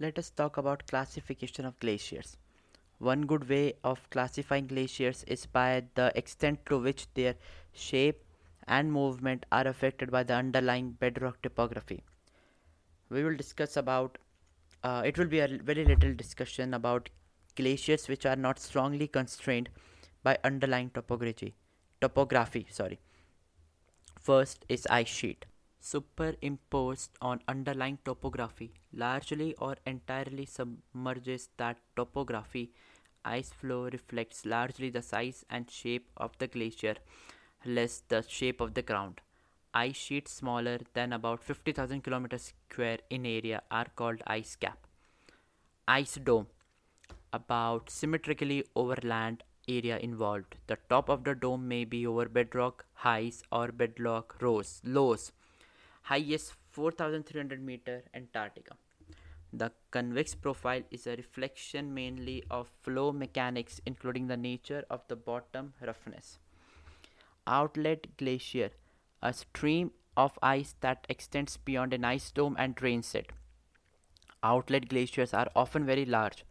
Let 0.00 0.18
us 0.18 0.30
talk 0.30 0.56
about 0.56 0.88
classification 0.88 1.64
of 1.64 1.78
glaciers. 1.78 2.36
One 2.98 3.26
good 3.26 3.48
way 3.48 3.74
of 3.84 4.10
classifying 4.10 4.66
glaciers 4.66 5.22
is 5.28 5.46
by 5.46 5.84
the 5.94 6.10
extent 6.16 6.66
to 6.66 6.78
which 6.78 7.06
their 7.14 7.36
shape 7.72 8.24
and 8.66 8.92
movement 8.92 9.46
are 9.52 9.68
affected 9.68 10.10
by 10.10 10.24
the 10.24 10.34
underlying 10.34 10.92
bedrock 10.92 11.42
topography. 11.42 12.02
We 13.08 13.22
will 13.22 13.36
discuss 13.36 13.76
about 13.76 14.18
uh, 14.82 15.02
it 15.04 15.16
will 15.16 15.26
be 15.26 15.38
a 15.38 15.48
very 15.48 15.84
little 15.84 16.12
discussion 16.12 16.74
about 16.74 17.08
glaciers 17.54 18.08
which 18.08 18.26
are 18.26 18.36
not 18.36 18.58
strongly 18.58 19.06
constrained 19.06 19.68
by 20.24 20.38
underlying 20.42 20.90
topography. 20.90 21.54
Topography, 22.00 22.66
sorry. 22.70 22.98
First 24.20 24.64
is 24.68 24.86
ice 24.90 25.08
sheet 25.08 25.46
superimposed 25.90 27.10
on 27.20 27.40
underlying 27.46 27.98
topography 28.04 28.72
largely 29.04 29.54
or 29.56 29.76
entirely 29.86 30.46
submerges 30.46 31.48
that 31.58 31.76
topography 31.96 32.70
ice 33.24 33.50
flow 33.60 33.82
reflects 33.92 34.44
largely 34.44 34.90
the 34.90 35.02
size 35.02 35.44
and 35.50 35.70
shape 35.70 36.08
of 36.16 36.36
the 36.38 36.46
glacier, 36.46 36.94
less 37.64 38.02
the 38.08 38.22
shape 38.28 38.60
of 38.60 38.74
the 38.74 38.82
ground. 38.82 39.20
Ice 39.72 39.96
sheets 39.96 40.32
smaller 40.32 40.78
than 40.92 41.12
about 41.12 41.42
50,000 41.42 42.04
km 42.04 42.38
square 42.38 42.98
in 43.10 43.26
area 43.26 43.62
are 43.70 43.86
called 43.96 44.22
ice 44.26 44.54
cap. 44.56 44.86
Ice 45.88 46.18
dome 46.22 46.46
about 47.32 47.90
symmetrically 47.90 48.64
over 48.76 48.96
land 49.02 49.42
area 49.66 49.98
involved. 49.98 50.54
The 50.66 50.78
top 50.88 51.08
of 51.08 51.24
the 51.24 51.34
dome 51.34 51.66
may 51.66 51.84
be 51.84 52.06
over 52.06 52.28
bedrock 52.28 52.84
highs 52.92 53.42
or 53.50 53.68
bedrock 53.68 54.36
lows. 54.40 55.32
Highest 56.08 56.52
4300 56.72 57.64
meter 57.64 58.02
Antarctica. 58.12 58.76
The 59.54 59.72
convex 59.90 60.34
profile 60.34 60.82
is 60.90 61.06
a 61.06 61.16
reflection 61.16 61.94
mainly 61.94 62.44
of 62.50 62.68
flow 62.82 63.10
mechanics, 63.10 63.80
including 63.86 64.26
the 64.26 64.36
nature 64.36 64.84
of 64.90 65.00
the 65.08 65.16
bottom 65.16 65.72
roughness. 65.80 66.38
Outlet 67.46 68.18
glacier, 68.18 68.68
a 69.22 69.32
stream 69.32 69.92
of 70.14 70.38
ice 70.42 70.74
that 70.82 71.06
extends 71.08 71.56
beyond 71.56 71.94
an 71.94 72.04
ice 72.04 72.30
dome 72.30 72.54
and 72.58 72.74
drains 72.74 73.14
it. 73.14 73.32
Outlet 74.42 74.90
glaciers 74.90 75.32
are 75.32 75.48
often 75.56 75.86
very 75.86 76.04
large, 76.04 76.44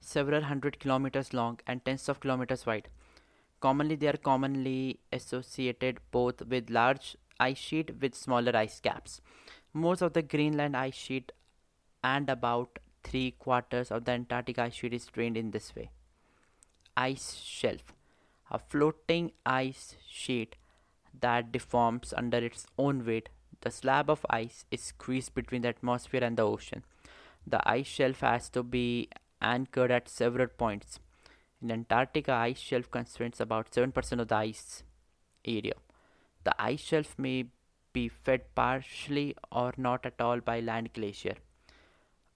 several 0.00 0.42
hundred 0.42 0.78
kilometers 0.78 1.34
long 1.34 1.58
and 1.66 1.84
tens 1.84 2.08
of 2.08 2.20
kilometers 2.20 2.66
wide. 2.66 2.86
Commonly, 3.58 3.96
they 3.96 4.06
are 4.06 4.16
commonly 4.16 5.00
associated 5.12 5.98
both 6.12 6.40
with 6.46 6.70
large 6.70 7.16
ice 7.46 7.58
sheet 7.58 7.94
with 8.00 8.14
smaller 8.14 8.56
ice 8.56 8.78
caps. 8.80 9.20
Most 9.72 10.02
of 10.02 10.12
the 10.12 10.22
Greenland 10.22 10.76
ice 10.76 10.94
sheet 10.94 11.32
and 12.04 12.28
about 12.28 12.78
three 13.04 13.30
quarters 13.32 13.90
of 13.90 14.04
the 14.04 14.12
Antarctic 14.12 14.58
ice 14.58 14.74
sheet 14.74 14.94
is 14.94 15.06
drained 15.06 15.36
in 15.36 15.50
this 15.50 15.74
way. 15.74 15.90
Ice 16.96 17.34
shelf 17.34 17.92
a 18.52 18.58
floating 18.58 19.32
ice 19.46 19.96
sheet 20.06 20.56
that 21.18 21.50
deforms 21.50 22.12
under 22.16 22.38
its 22.38 22.66
own 22.78 23.04
weight. 23.04 23.30
The 23.62 23.70
slab 23.70 24.10
of 24.10 24.26
ice 24.28 24.64
is 24.70 24.82
squeezed 24.82 25.34
between 25.34 25.62
the 25.62 25.68
atmosphere 25.68 26.22
and 26.22 26.36
the 26.36 26.42
ocean. 26.42 26.84
The 27.46 27.66
ice 27.68 27.86
shelf 27.86 28.20
has 28.20 28.50
to 28.50 28.62
be 28.62 29.08
anchored 29.40 29.90
at 29.90 30.08
several 30.08 30.48
points. 30.48 30.98
In 31.62 31.70
Antarctica, 31.70 32.32
ice 32.32 32.58
shelf 32.58 32.90
constrains 32.90 33.40
about 33.40 33.70
7% 33.70 34.20
of 34.20 34.28
the 34.28 34.34
ice 34.34 34.82
area. 35.44 35.74
The 36.44 36.54
ice 36.60 36.80
shelf 36.80 37.14
may 37.18 37.46
be 37.92 38.08
fed 38.08 38.54
partially 38.54 39.36
or 39.50 39.72
not 39.76 40.06
at 40.06 40.20
all 40.20 40.40
by 40.40 40.60
land 40.60 40.92
glacier. 40.92 41.36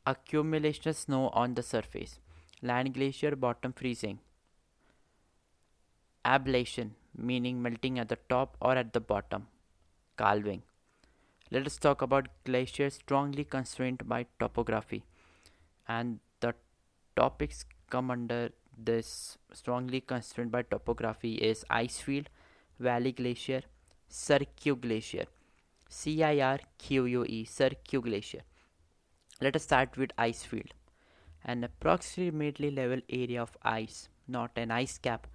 Accumulation 0.07 0.91
of 0.91 0.97
snow 0.97 1.29
on 1.31 1.55
the 1.55 1.63
surface, 1.63 2.21
land 2.63 2.95
glacier 2.95 3.35
bottom 3.35 3.73
freezing, 3.73 4.21
ablation 6.25 6.91
meaning 7.17 7.63
melting 7.63 7.99
at 7.99 8.09
the 8.09 8.19
top 8.29 8.57
or 8.61 8.75
at 8.77 8.93
the 8.93 9.01
bottom, 9.01 9.47
calving. 10.17 10.63
Let 11.51 11.67
us 11.67 11.77
talk 11.79 12.03
about 12.03 12.29
glaciers 12.45 12.95
strongly 12.95 13.45
constrained 13.45 14.09
by 14.09 14.27
topography, 14.39 15.05
and 15.89 16.21
the 16.41 16.55
topics 17.17 17.65
come 17.89 18.11
under 18.11 18.51
this 18.77 19.39
strongly 19.53 20.01
constrained 20.01 20.53
by 20.53 20.63
topography 20.63 21.35
is 21.35 21.65
ice 21.71 21.99
field, 22.01 22.29
valley 22.79 23.13
glacier, 23.13 23.63
cirque 24.09 24.81
glacier, 24.81 25.27
C 25.89 26.23
I 26.23 26.41
R 26.41 26.59
Q 26.79 27.05
U 27.05 27.25
E, 27.25 27.47
glacier. 27.91 28.43
Let 29.41 29.57
us 29.57 29.63
start 29.63 29.97
with 29.97 30.11
ice 30.17 30.43
field. 30.45 30.73
An 31.45 31.63
approximately 31.63 32.71
level 32.71 33.01
area 33.09 33.43
of 33.43 33.57
ice, 33.63 34.09
not 34.27 34.51
an 34.57 34.71
ice 34.71 34.99
cap, 34.99 35.27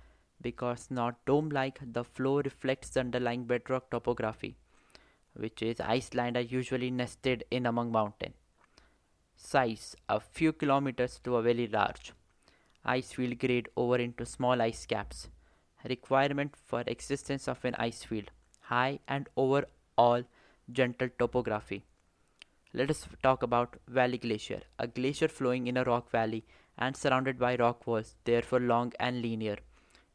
because 0.41 0.87
not 0.89 1.23
dome-like, 1.25 1.79
the 1.93 2.03
flow 2.03 2.41
reflects 2.41 2.89
the 2.89 2.99
underlying 2.99 3.45
bedrock 3.45 3.89
topography, 3.91 4.57
which 5.35 5.61
is 5.61 5.79
Iceland 5.79 6.35
are 6.35 6.41
usually 6.41 6.91
nested 6.91 7.45
in 7.51 7.65
among 7.65 7.91
mountains. 7.91 8.35
Size 9.37 9.95
a 10.09 10.19
few 10.19 10.51
kilometers 10.51 11.19
to 11.23 11.35
a 11.35 11.41
very 11.41 11.67
large. 11.67 12.11
Ice 12.83 13.11
field 13.11 13.39
grade 13.39 13.69
over 13.77 13.97
into 13.97 14.25
small 14.25 14.61
ice 14.61 14.85
caps. 14.85 15.29
Requirement 15.87 16.55
for 16.65 16.83
existence 16.87 17.47
of 17.47 17.63
an 17.63 17.75
ice 17.75 18.03
field 18.03 18.31
high 18.61 18.99
and 19.07 19.29
overall 19.35 20.23
gentle 20.71 21.09
topography 21.19 21.83
let 22.73 22.89
us 22.89 23.05
talk 23.21 23.43
about 23.43 23.75
Valley 23.85 24.17
Glacier, 24.17 24.61
a 24.79 24.87
glacier 24.87 25.27
flowing 25.27 25.67
in 25.67 25.75
a 25.75 25.83
rock 25.83 26.09
valley 26.09 26.45
and 26.77 26.95
surrounded 26.95 27.37
by 27.37 27.57
rock 27.57 27.85
walls, 27.85 28.15
therefore 28.23 28.61
long 28.61 28.93
and 28.97 29.21
linear, 29.21 29.57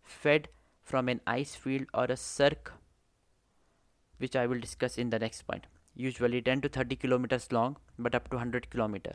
fed 0.02 0.48
from 0.82 1.10
an 1.10 1.20
ice 1.26 1.54
field 1.54 1.86
or 1.92 2.04
a 2.04 2.16
cirque, 2.16 2.72
which 4.16 4.34
I 4.34 4.46
will 4.46 4.58
discuss 4.58 4.96
in 4.96 5.10
the 5.10 5.18
next 5.18 5.42
point. 5.42 5.66
Usually 5.94 6.40
10 6.40 6.62
to 6.62 6.68
30 6.70 6.96
kilometers 6.96 7.52
long, 7.52 7.76
but 7.98 8.14
up 8.14 8.30
to 8.30 8.36
100 8.36 8.70
kilometer. 8.70 9.12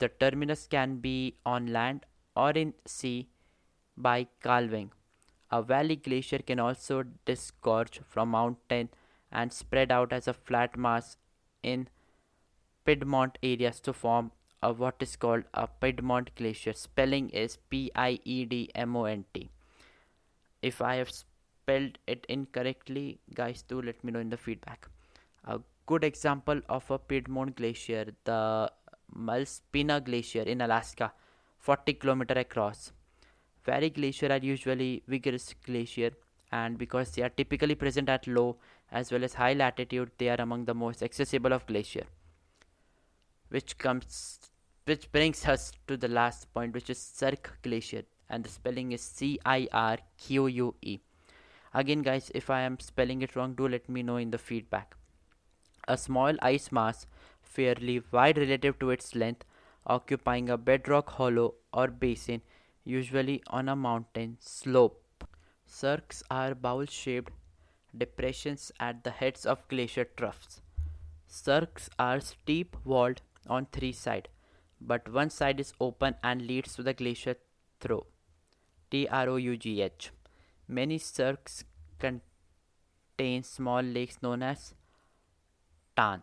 The 0.00 0.08
terminus 0.08 0.66
can 0.66 0.96
be 0.96 1.36
on 1.46 1.72
land 1.72 2.06
or 2.34 2.50
in 2.50 2.74
sea 2.86 3.28
by 3.96 4.26
calving. 4.42 4.90
A 5.50 5.62
valley 5.62 5.96
glacier 5.96 6.38
can 6.38 6.58
also 6.60 7.04
disgorge 7.24 8.00
from 8.06 8.30
mountain 8.30 8.90
and 9.32 9.52
spread 9.52 9.90
out 9.90 10.12
as 10.12 10.28
a 10.28 10.34
flat 10.34 10.76
mass 10.76 11.16
in 11.62 11.88
Piedmont 12.84 13.38
areas 13.42 13.80
to 13.80 13.92
form 13.92 14.32
a 14.62 14.72
what 14.72 14.96
is 15.00 15.16
called 15.16 15.44
a 15.54 15.66
Piedmont 15.66 16.34
glacier. 16.34 16.72
Spelling 16.72 17.30
is 17.30 17.58
P 17.70 17.90
I 17.94 18.18
E 18.24 18.44
D 18.44 18.70
M 18.74 18.96
O 18.96 19.04
N 19.04 19.24
T. 19.32 19.50
If 20.62 20.82
I 20.82 20.96
have 20.96 21.10
spelled 21.10 21.98
it 22.06 22.26
incorrectly, 22.28 23.20
guys, 23.34 23.62
do 23.62 23.80
let 23.80 24.02
me 24.02 24.12
know 24.12 24.20
in 24.20 24.30
the 24.30 24.36
feedback. 24.36 24.88
A 25.44 25.60
good 25.86 26.04
example 26.04 26.60
of 26.68 26.90
a 26.90 26.98
Piedmont 26.98 27.56
glacier, 27.56 28.06
the 28.24 28.70
Malaspina 29.16 30.04
Glacier 30.04 30.42
in 30.42 30.60
Alaska, 30.60 31.12
40 31.58 31.94
kilometer 31.94 32.34
across. 32.34 32.92
Valley 33.68 33.90
glacier 33.90 34.30
are 34.32 34.44
usually 34.50 35.02
vigorous 35.06 35.54
glacier 35.64 36.10
and 36.50 36.78
because 36.78 37.10
they 37.12 37.22
are 37.22 37.34
typically 37.40 37.74
present 37.74 38.08
at 38.08 38.26
low 38.26 38.56
as 38.90 39.12
well 39.12 39.24
as 39.24 39.34
high 39.34 39.52
latitude 39.52 40.10
they 40.18 40.28
are 40.34 40.40
among 40.40 40.64
the 40.64 40.74
most 40.74 41.02
accessible 41.02 41.52
of 41.52 41.66
glacier 41.66 42.06
which 43.56 43.76
comes 43.78 44.50
which 44.84 45.10
brings 45.12 45.44
us 45.46 45.72
to 45.86 45.96
the 45.96 46.08
last 46.08 46.52
point 46.54 46.74
which 46.74 46.88
is 46.88 46.98
Cirque 46.98 47.50
Glacier 47.62 48.02
and 48.30 48.44
the 48.44 48.48
spelling 48.48 48.92
is 48.92 49.02
C 49.02 49.38
I 49.44 49.68
R 49.72 49.98
Q 50.16 50.46
U 50.46 50.74
E. 50.82 50.98
Again 51.74 52.02
guys 52.02 52.30
if 52.34 52.48
I 52.50 52.60
am 52.62 52.78
spelling 52.80 53.22
it 53.22 53.36
wrong 53.36 53.54
do 53.54 53.68
let 53.68 53.88
me 53.88 54.02
know 54.02 54.16
in 54.16 54.30
the 54.30 54.38
feedback. 54.38 54.94
A 55.86 55.98
small 55.98 56.34
ice 56.40 56.70
mass 56.72 57.06
fairly 57.42 58.02
wide 58.12 58.38
relative 58.38 58.78
to 58.78 58.90
its 58.90 59.14
length 59.14 59.44
occupying 59.86 60.48
a 60.48 60.56
bedrock 60.56 61.10
hollow 61.18 61.54
or 61.72 61.88
basin 61.88 62.42
usually 62.88 63.42
on 63.48 63.68
a 63.68 63.76
mountain 63.76 64.36
slope. 64.40 65.24
Cirques 65.66 66.22
are 66.30 66.54
bowl 66.54 66.86
shaped 66.86 67.32
depressions 67.96 68.72
at 68.80 69.04
the 69.04 69.10
heads 69.10 69.44
of 69.44 69.66
glacier 69.68 70.04
troughs. 70.16 70.62
Cirques 71.26 71.90
are 71.98 72.20
steep 72.20 72.76
walled 72.84 73.20
on 73.46 73.66
three 73.72 73.92
sides, 73.92 74.28
but 74.80 75.12
one 75.12 75.28
side 75.28 75.60
is 75.60 75.74
open 75.80 76.14
and 76.22 76.46
leads 76.46 76.74
to 76.76 76.82
the 76.82 76.94
glacier 76.94 77.36
trough. 77.80 78.06
T 78.90 79.06
R 79.08 79.28
O 79.28 79.36
U 79.36 79.56
G 79.56 79.82
H. 79.82 80.10
Many 80.66 80.98
cirques 80.98 81.64
contain 81.98 83.42
small 83.42 83.82
lakes 83.82 84.18
known 84.22 84.42
as 84.42 84.74
Tarn. 85.94 86.22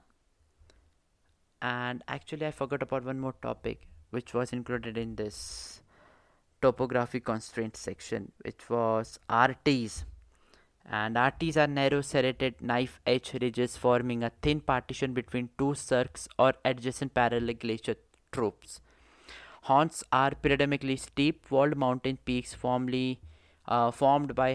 And 1.62 2.04
actually, 2.08 2.46
I 2.48 2.52
forgot 2.52 2.82
about 2.82 3.04
one 3.06 3.20
more 3.20 3.36
topic 3.42 3.88
which 4.10 4.34
was 4.34 4.54
included 4.54 4.98
in 4.98 5.16
this 5.16 5.82
topography 6.66 7.20
constraint 7.20 7.78
section, 7.78 8.32
which 8.44 8.70
was 8.70 9.20
arêtes. 9.30 10.04
And 11.00 11.16
arêtes 11.16 11.58
are 11.64 11.68
narrow 11.68 12.02
serrated 12.02 12.62
knife 12.72 13.00
edge 13.14 13.32
ridges 13.42 13.78
forming 13.86 14.24
a 14.24 14.32
thin 14.42 14.62
partition 14.72 15.14
between 15.20 15.50
two 15.60 15.74
cirques 15.76 16.28
or 16.38 16.54
adjacent 16.64 17.14
parallel 17.14 17.56
glacier 17.64 17.96
troughs. 18.32 18.82
Horns 19.70 20.04
are 20.12 20.34
predominantly 20.46 20.98
steep 20.98 21.50
walled 21.50 21.76
mountain 21.76 22.18
peaks 22.24 22.54
formerly, 22.54 23.20
uh, 23.68 23.90
formed 23.92 24.36
by 24.36 24.50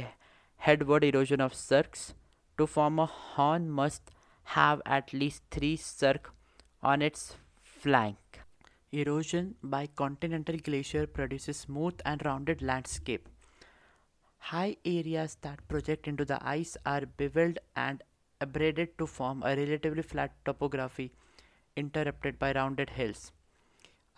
headward 0.68 1.04
erosion 1.04 1.40
of 1.40 1.54
cirques. 1.54 2.14
To 2.58 2.66
form 2.66 2.98
a 2.98 3.06
horn 3.06 3.70
must 3.70 4.10
have 4.56 4.82
at 4.84 5.12
least 5.12 5.42
three 5.50 5.76
cirques 5.76 6.30
on 6.82 7.02
its 7.02 7.36
flank. 7.62 8.42
Erosion 8.92 9.54
by 9.62 9.86
continental 9.86 10.56
glacier 10.56 11.06
produces 11.06 11.58
smooth 11.58 12.00
and 12.04 12.24
rounded 12.24 12.60
landscape. 12.60 13.28
High 14.38 14.78
areas 14.84 15.36
that 15.42 15.68
project 15.68 16.08
into 16.08 16.24
the 16.24 16.44
ice 16.44 16.76
are 16.84 17.06
beveled 17.06 17.60
and 17.76 18.02
abraded 18.40 18.98
to 18.98 19.06
form 19.06 19.44
a 19.44 19.54
relatively 19.54 20.02
flat 20.02 20.32
topography 20.44 21.12
interrupted 21.76 22.36
by 22.38 22.52
rounded 22.52 22.90
hills. 22.90 23.30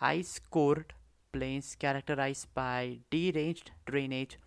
Ice 0.01 0.39
cored 0.49 0.93
plains 1.31 1.75
characterized 1.75 2.51
by 2.55 2.97
deranged 3.11 3.69
drainage 3.85 4.39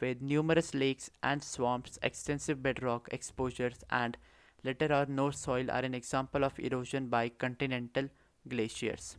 with 0.00 0.20
numerous 0.20 0.74
lakes 0.74 1.08
and 1.22 1.40
swamps, 1.40 2.00
extensive 2.02 2.64
bedrock 2.64 3.08
exposures, 3.12 3.84
and 3.90 4.16
little 4.64 4.92
or 4.92 5.06
no 5.06 5.30
soil 5.30 5.70
are 5.70 5.84
an 5.84 5.94
example 5.94 6.42
of 6.42 6.58
erosion 6.58 7.06
by 7.06 7.28
continental 7.28 8.08
glaciers. 8.48 9.18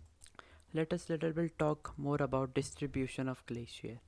Let 0.76 0.92
us 0.92 1.08
little 1.08 1.32
bit 1.32 1.60
talk 1.60 1.94
more 1.98 2.18
about 2.20 2.56
distribution 2.56 3.30
of 3.30 3.46
glacier. 3.46 4.00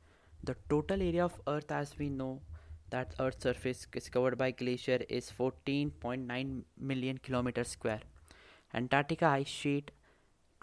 The 0.43 0.55
total 0.67 0.99
area 0.99 1.23
of 1.23 1.39
earth 1.47 1.71
as 1.71 1.95
we 1.99 2.09
know 2.09 2.41
that 2.89 3.13
earth's 3.19 3.43
surface 3.43 3.85
is 3.93 4.09
covered 4.09 4.35
by 4.39 4.49
glacier 4.49 4.97
is 5.07 5.31
14.9 5.39 6.63
million 6.79 7.19
kilometers 7.19 7.67
square. 7.67 7.99
Antarctica 8.73 9.27
ice 9.27 9.47
sheet 9.47 9.91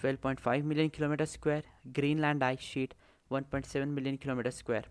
12.5 0.03 0.65
million 0.65 0.91
kilometers 0.91 1.31
square, 1.31 1.63
Greenland 1.93 2.43
ice 2.43 2.61
sheet 2.61 2.95
1.7 3.31 3.87
million 3.89 4.19
kilometers 4.19 4.57
square. 4.57 4.83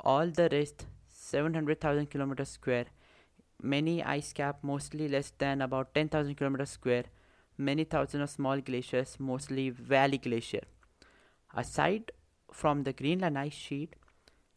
All 0.00 0.28
the 0.28 0.48
rest 0.50 0.86
700,000 1.08 2.06
kilometers 2.06 2.48
square. 2.48 2.86
Many 3.62 4.02
ice 4.02 4.32
cap 4.32 4.60
mostly 4.62 5.08
less 5.08 5.30
than 5.36 5.60
about 5.60 5.92
10,000 5.94 6.36
kilometers 6.36 6.70
square. 6.70 7.04
Many 7.60 7.82
thousands 7.82 8.22
of 8.22 8.30
small 8.30 8.60
glaciers, 8.60 9.16
mostly 9.18 9.70
valley 9.70 10.18
glacier. 10.18 10.62
Aside 11.56 12.12
from 12.52 12.84
the 12.84 12.92
Greenland 12.92 13.36
ice 13.36 13.52
sheet, 13.52 13.96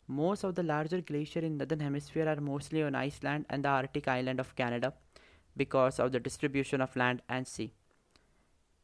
most 0.08 0.44
of 0.44 0.54
the 0.54 0.62
larger 0.62 1.02
glaciers 1.02 1.44
in 1.44 1.58
northern 1.58 1.80
hemisphere 1.80 2.28
are 2.30 2.40
mostly 2.40 2.84
on 2.84 2.94
Iceland 2.94 3.48
and 3.50 3.66
the 3.66 3.70
Arctic 3.70 4.08
island 4.08 4.40
of 4.40 4.56
Canada 4.56 4.94
because 5.58 6.00
of 6.00 6.12
the 6.12 6.20
distribution 6.20 6.80
of 6.80 6.96
land 6.96 7.24
and 7.28 7.48
sea. 7.48 7.74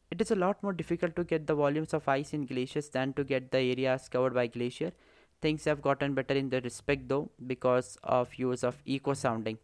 It 0.10 0.20
is 0.20 0.32
a 0.32 0.36
lot 0.36 0.64
more 0.64 0.74
difficult 0.74 1.16
to 1.18 1.24
get 1.24 1.46
the 1.46 1.54
volumes 1.54 1.94
of 1.94 2.08
ice 2.08 2.34
in 2.34 2.48
glaciers 2.48 2.90
than 2.90 3.14
to 3.14 3.24
get 3.24 3.52
the 3.52 3.60
areas 3.60 4.10
covered 4.10 4.34
by 4.34 4.48
glacier. 4.48 4.94
Things 5.42 5.66
have 5.66 5.84
gotten 5.84 6.16
better 6.16 6.34
in 6.34 6.50
the 6.50 6.62
respect 6.62 7.08
though 7.08 7.30
because 7.46 8.00
of 8.04 8.34
use 8.34 8.64
of 8.64 8.82
echo 8.88 9.14
sounding, 9.14 9.60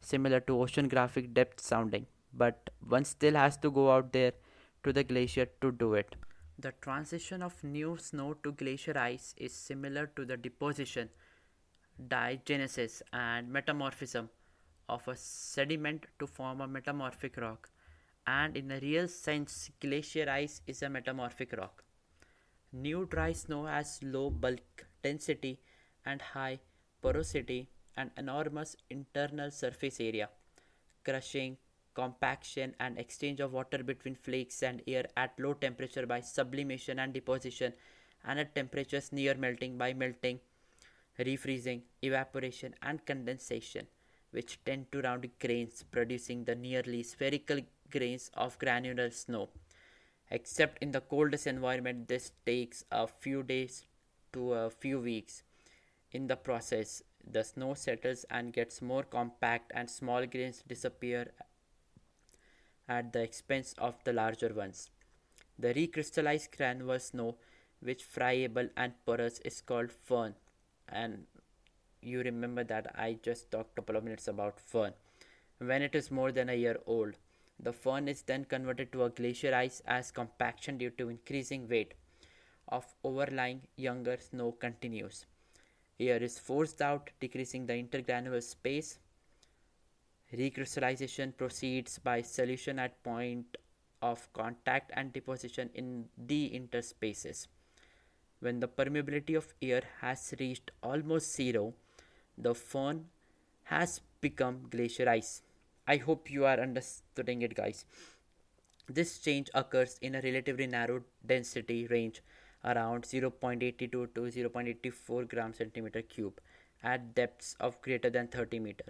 similar 0.00 0.40
to 0.40 0.54
oceanographic 0.54 1.34
depth 1.34 1.60
sounding. 1.60 2.06
But 2.32 2.70
one 2.86 3.04
still 3.04 3.34
has 3.34 3.56
to 3.58 3.70
go 3.70 3.90
out 3.92 4.12
there 4.12 4.32
to 4.84 4.92
the 4.92 5.04
glacier 5.04 5.46
to 5.60 5.72
do 5.72 5.94
it. 5.94 6.16
The 6.58 6.72
transition 6.80 7.42
of 7.42 7.62
new 7.64 7.96
snow 7.96 8.34
to 8.42 8.52
glacier 8.52 8.96
ice 8.96 9.34
is 9.36 9.52
similar 9.52 10.06
to 10.16 10.24
the 10.24 10.36
deposition, 10.36 11.08
diagenesis, 12.08 13.02
and 13.12 13.50
metamorphism 13.50 14.28
of 14.88 15.06
a 15.08 15.16
sediment 15.16 16.06
to 16.18 16.26
form 16.26 16.60
a 16.60 16.68
metamorphic 16.68 17.36
rock 17.36 17.70
and 18.26 18.56
in 18.56 18.70
a 18.70 18.80
real 18.80 19.08
sense, 19.08 19.70
glacier 19.80 20.28
ice 20.28 20.60
is 20.66 20.82
a 20.82 20.88
metamorphic 20.88 21.52
rock. 21.56 21.84
New 22.72 23.06
dry 23.06 23.32
snow 23.32 23.64
has 23.66 24.00
low 24.02 24.30
bulk 24.30 24.86
density 25.02 25.58
and 26.04 26.22
high 26.22 26.60
porosity 27.02 27.68
and 27.96 28.10
enormous 28.16 28.76
internal 28.90 29.50
surface 29.50 30.00
area. 30.00 30.28
Crushing, 31.04 31.56
compaction, 31.94 32.74
and 32.80 32.98
exchange 32.98 33.40
of 33.40 33.52
water 33.52 33.82
between 33.82 34.14
flakes 34.14 34.62
and 34.62 34.82
air 34.86 35.06
at 35.16 35.38
low 35.38 35.54
temperature 35.54 36.06
by 36.06 36.20
sublimation 36.20 36.98
and 36.98 37.12
deposition, 37.12 37.72
and 38.24 38.38
at 38.38 38.54
temperatures 38.54 39.12
near 39.12 39.34
melting 39.34 39.78
by 39.78 39.92
melting, 39.92 40.40
refreezing, 41.18 41.82
evaporation, 42.02 42.74
and 42.82 43.04
condensation, 43.06 43.86
which 44.30 44.58
tend 44.64 44.90
to 44.92 45.00
round 45.00 45.28
grains, 45.40 45.84
producing 45.90 46.44
the 46.44 46.54
nearly 46.54 47.02
spherical 47.02 47.60
grains 47.90 48.30
of 48.34 48.58
granular 48.58 49.10
snow. 49.10 49.48
Except 50.30 50.82
in 50.82 50.92
the 50.92 51.00
coldest 51.00 51.46
environment, 51.46 52.06
this 52.06 52.30
takes 52.46 52.84
a 52.92 53.06
few 53.06 53.42
days 53.42 53.86
to 54.32 54.52
a 54.52 54.70
few 54.70 55.00
weeks. 55.00 55.42
In 56.12 56.28
the 56.28 56.36
process, 56.36 57.02
the 57.28 57.42
snow 57.42 57.74
settles 57.74 58.24
and 58.30 58.52
gets 58.52 58.80
more 58.80 59.02
compact, 59.02 59.72
and 59.74 59.90
small 59.90 60.26
grains 60.26 60.62
disappear 60.66 61.32
at 62.90 63.12
the 63.12 63.22
expense 63.22 63.74
of 63.78 64.02
the 64.04 64.12
larger 64.12 64.52
ones. 64.52 64.90
The 65.58 65.72
recrystallized 65.74 66.56
granular 66.56 66.98
snow, 66.98 67.36
which 67.80 68.02
friable 68.02 68.68
and 68.76 68.92
porous, 69.06 69.38
is 69.44 69.60
called 69.60 69.92
firn. 69.92 70.34
And 70.88 71.26
you 72.02 72.22
remember 72.22 72.64
that 72.64 72.92
I 72.98 73.18
just 73.22 73.50
talked 73.50 73.78
a 73.78 73.82
couple 73.82 73.96
of 73.96 74.04
minutes 74.04 74.28
about 74.28 74.58
firn. 74.58 74.92
When 75.58 75.82
it 75.82 75.94
is 75.94 76.10
more 76.10 76.32
than 76.32 76.48
a 76.48 76.54
year 76.54 76.78
old, 76.86 77.14
the 77.62 77.72
firn 77.72 78.08
is 78.08 78.22
then 78.22 78.44
converted 78.46 78.92
to 78.92 79.04
a 79.04 79.10
glacier 79.10 79.54
ice 79.54 79.82
as 79.86 80.10
compaction 80.10 80.78
due 80.78 80.90
to 80.90 81.10
increasing 81.10 81.68
weight 81.68 81.94
of 82.68 82.86
overlying 83.04 83.60
younger 83.76 84.16
snow 84.16 84.52
continues. 84.52 85.26
Air 85.98 86.22
is 86.22 86.38
forced 86.38 86.80
out, 86.80 87.10
decreasing 87.20 87.66
the 87.66 87.74
intergranular 87.74 88.42
space. 88.42 88.98
Recrystallization 90.32 91.36
proceeds 91.36 91.98
by 91.98 92.22
solution 92.22 92.78
at 92.78 93.02
point 93.02 93.56
of 94.00 94.32
contact 94.32 94.92
and 94.94 95.12
deposition 95.12 95.70
in 95.74 96.06
the 96.16 96.50
interspaces. 96.54 97.48
When 98.38 98.60
the 98.60 98.68
permeability 98.68 99.36
of 99.36 99.52
air 99.60 99.82
has 100.00 100.32
reached 100.38 100.70
almost 100.82 101.34
zero, 101.34 101.74
the 102.38 102.54
firn 102.54 103.06
has 103.64 104.00
become 104.20 104.68
glacier 104.70 105.08
ice. 105.08 105.42
I 105.86 105.96
hope 105.96 106.30
you 106.30 106.44
are 106.44 106.60
understanding 106.60 107.42
it, 107.42 107.54
guys. 107.54 107.84
This 108.88 109.18
change 109.18 109.50
occurs 109.54 109.98
in 110.00 110.14
a 110.14 110.20
relatively 110.20 110.66
narrow 110.66 111.02
density 111.26 111.86
range 111.88 112.22
around 112.64 113.04
0.82 113.04 113.90
to 113.90 114.06
0.84 114.06 115.28
gram 115.28 115.52
centimeter 115.52 116.02
cube 116.02 116.40
at 116.82 117.14
depths 117.14 117.56
of 117.60 117.80
greater 117.82 118.10
than 118.10 118.28
30 118.28 118.58
meter. 118.60 118.84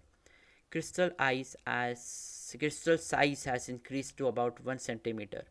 Crystal 0.71 1.11
ice 1.19 1.57
as 1.67 2.55
crystal 2.57 2.97
size 2.97 3.43
has 3.43 3.69
increased 3.69 4.17
to 4.17 4.29
about 4.29 4.65
1 4.65 4.79
centimeter. 4.79 5.43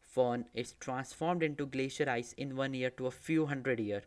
Firn 0.00 0.46
is 0.52 0.72
transformed 0.80 1.44
into 1.44 1.64
glacier 1.64 2.10
ice 2.10 2.32
in 2.32 2.56
one 2.56 2.74
year 2.74 2.90
to 2.90 3.06
a 3.06 3.12
few 3.12 3.46
hundred 3.46 3.78
year, 3.78 4.02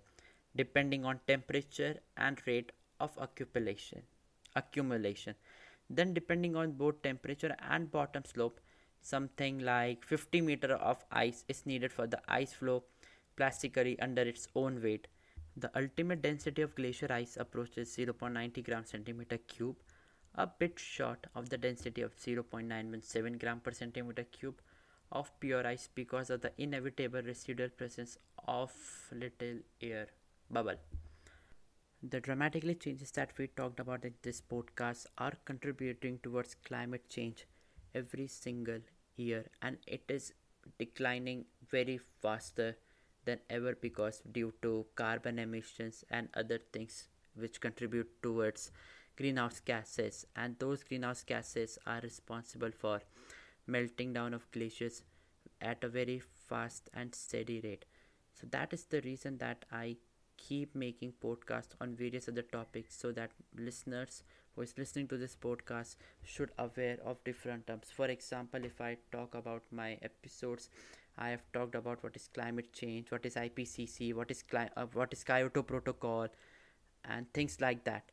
depending 0.54 1.06
on 1.06 1.22
temperature 1.26 1.96
and 2.18 2.46
rate 2.46 2.74
of 3.00 3.18
accumulation. 3.18 4.02
Accumulation. 4.58 5.36
Then 5.90 6.14
depending 6.14 6.58
on 6.58 6.74
both 6.74 7.02
temperature 7.02 7.56
and 7.70 7.90
bottom 7.90 8.26
slope, 8.26 8.60
something 9.02 9.60
like 9.60 10.04
50 10.04 10.42
meter 10.42 10.74
of 10.74 11.06
ice 11.12 11.46
is 11.48 11.66
needed 11.66 11.94
for 11.94 12.08
the 12.08 12.22
ice 12.28 12.52
flow 12.52 12.84
plasticity 13.38 13.98
under 14.00 14.24
its 14.24 14.50
own 14.54 14.82
weight. 14.84 15.08
The 15.56 15.72
ultimate 15.78 16.22
density 16.22 16.62
of 16.62 16.76
glacier 16.76 17.12
ice 17.12 17.38
approaches 17.40 17.96
0.90 17.96 18.64
gram 18.66 18.84
centimeter 18.84 19.38
cube, 19.38 19.78
a 20.38 20.48
bit 20.48 20.78
short 20.78 21.28
of 21.36 21.50
the 21.50 21.58
density 21.58 22.02
of 22.02 22.16
0.917 22.18 23.40
gram 23.40 23.60
per 23.60 23.72
centimeter 23.72 24.24
cube 24.24 24.62
of 25.12 25.32
pure 25.40 25.66
ice 25.66 25.88
because 25.96 26.30
of 26.30 26.42
the 26.42 26.52
inevitable 26.58 27.22
residual 27.22 27.70
presence 27.70 28.18
of 28.48 28.72
little 29.12 29.60
air 29.82 30.08
bubble. 30.52 30.76
The 32.04 32.20
dramatically 32.20 32.76
changes 32.76 33.12
that 33.12 33.32
we 33.38 33.48
talked 33.48 33.80
about 33.80 34.04
in 34.06 34.14
this 34.22 34.42
podcast 34.42 35.08
are 35.18 35.34
contributing 35.46 36.20
towards 36.22 36.56
climate 36.56 37.10
change 37.10 37.48
every 37.94 38.28
single 38.28 38.80
year 39.16 39.46
and 39.62 39.78
it 39.88 40.04
is 40.10 40.34
declining 40.78 41.46
very 41.70 42.00
faster 42.22 42.76
than 43.24 43.40
ever 43.50 43.76
because 43.82 44.22
due 44.32 44.54
to 44.62 44.86
carbon 44.96 45.40
emissions 45.40 46.04
and 46.12 46.30
other 46.36 46.60
things 46.74 47.08
which 47.36 47.60
contribute 47.60 48.22
towards 48.22 48.72
greenhouse 49.18 49.60
gases 49.60 50.26
and 50.36 50.58
those 50.60 50.84
greenhouse 50.84 51.24
gases 51.24 51.78
are 51.86 52.00
responsible 52.02 52.72
for 52.72 53.02
melting 53.68 54.14
down 54.14 54.34
of 54.34 54.50
glaciers 54.52 55.02
at 55.62 55.84
a 55.84 55.90
very 55.90 56.20
fast 56.48 56.90
and 56.94 57.14
steady 57.16 57.60
rate. 57.64 57.86
So 58.34 58.48
that 58.52 58.74
is 58.74 58.86
the 58.86 59.02
reason 59.02 59.38
that 59.40 59.66
i 59.72 59.96
keep 60.38 60.76
making 60.76 61.14
podcasts 61.24 61.76
on 61.80 61.96
various 61.96 62.28
other 62.28 62.42
topics 62.42 62.96
so 63.00 63.12
that 63.14 63.32
listeners 63.58 64.22
who 64.56 64.62
is 64.62 64.74
listening 64.78 65.08
to 65.08 65.18
this 65.18 65.36
podcast 65.36 65.96
should 66.24 66.52
aware 66.60 66.98
of 67.06 67.24
different 67.24 67.66
terms. 67.68 67.92
For 67.96 68.06
example 68.08 68.66
if 68.66 68.82
i 68.82 68.98
talk 69.14 69.34
about 69.34 69.64
my 69.72 69.98
episodes 70.02 70.70
i 71.18 71.30
have 71.30 71.44
talked 71.54 71.76
about 71.76 72.04
what 72.04 72.16
is 72.18 72.28
climate 72.34 72.74
change 72.74 73.12
what 73.12 73.26
is 73.26 73.36
ipcc 73.36 74.14
what 74.14 74.30
is 74.30 74.44
cli- 74.44 74.70
uh, 74.76 74.86
what 74.94 75.14
is 75.14 75.24
kyoto 75.24 75.64
protocol 75.64 76.28
and 77.06 77.32
things 77.34 77.62
like 77.62 77.84
that 77.86 78.12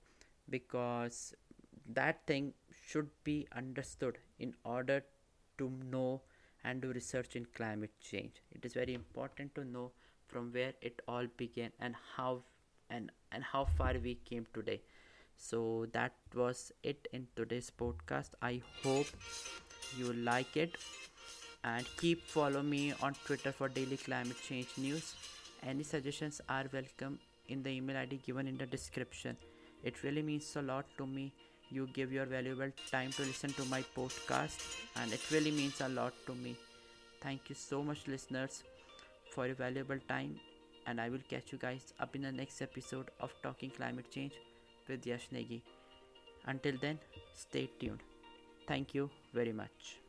because 0.52 1.34
that 2.00 2.26
thing 2.26 2.52
should 2.86 3.10
be 3.24 3.46
understood 3.56 4.18
in 4.38 4.54
order 4.64 5.02
to 5.58 5.70
know 5.90 6.22
and 6.64 6.82
do 6.82 6.92
research 6.92 7.36
in 7.36 7.46
climate 7.56 7.92
change. 8.00 8.42
It 8.52 8.64
is 8.64 8.74
very 8.74 8.94
important 8.94 9.54
to 9.56 9.64
know 9.64 9.92
from 10.28 10.52
where 10.52 10.72
it 10.80 11.02
all 11.08 11.26
began 11.36 11.72
and 11.80 11.94
how 12.16 12.42
and 12.90 13.10
and 13.32 13.44
how 13.52 13.64
far 13.64 13.94
we 14.04 14.14
came 14.30 14.46
today. 14.54 14.80
So 15.36 15.86
that 15.92 16.14
was 16.34 16.72
it 16.82 17.08
in 17.12 17.26
today's 17.36 17.70
podcast. 17.84 18.36
I 18.42 18.62
hope 18.82 19.06
you 19.98 20.12
like 20.12 20.56
it. 20.56 20.76
And 21.64 21.86
keep 21.96 22.22
follow 22.26 22.62
me 22.62 22.92
on 23.02 23.14
twitter 23.24 23.52
for 23.52 23.68
daily 23.68 23.96
climate 23.96 24.40
change 24.48 24.76
news. 24.76 25.14
Any 25.72 25.84
suggestions 25.84 26.40
are 26.48 26.64
welcome 26.72 27.18
in 27.48 27.62
the 27.62 27.70
email 27.70 27.96
id 27.96 28.20
given 28.26 28.48
in 28.48 28.56
the 28.56 28.66
description 28.66 29.36
it 29.82 30.02
really 30.02 30.22
means 30.22 30.54
a 30.56 30.62
lot 30.62 30.84
to 30.98 31.06
me 31.06 31.32
you 31.70 31.88
give 31.94 32.12
your 32.12 32.26
valuable 32.26 32.70
time 32.90 33.10
to 33.12 33.22
listen 33.22 33.52
to 33.54 33.64
my 33.66 33.82
podcast 33.96 34.58
and 34.96 35.12
it 35.12 35.20
really 35.30 35.50
means 35.50 35.80
a 35.80 35.88
lot 35.88 36.12
to 36.26 36.34
me 36.34 36.56
thank 37.20 37.48
you 37.48 37.54
so 37.54 37.82
much 37.82 38.06
listeners 38.06 38.62
for 39.30 39.46
your 39.46 39.56
valuable 39.56 40.00
time 40.08 40.34
and 40.86 41.00
i 41.00 41.08
will 41.08 41.26
catch 41.34 41.52
you 41.52 41.58
guys 41.58 41.92
up 42.00 42.14
in 42.16 42.22
the 42.22 42.32
next 42.32 42.60
episode 42.62 43.10
of 43.20 43.34
talking 43.42 43.70
climate 43.70 44.10
change 44.10 44.32
with 44.88 45.06
Yash 45.06 45.28
Negi. 45.32 45.60
Until 46.46 46.74
then, 46.80 46.98
stay 47.34 47.68
tuned. 47.80 48.00
Thank 48.66 48.94
you 48.94 49.10
very 49.32 49.52
much. 49.52 50.01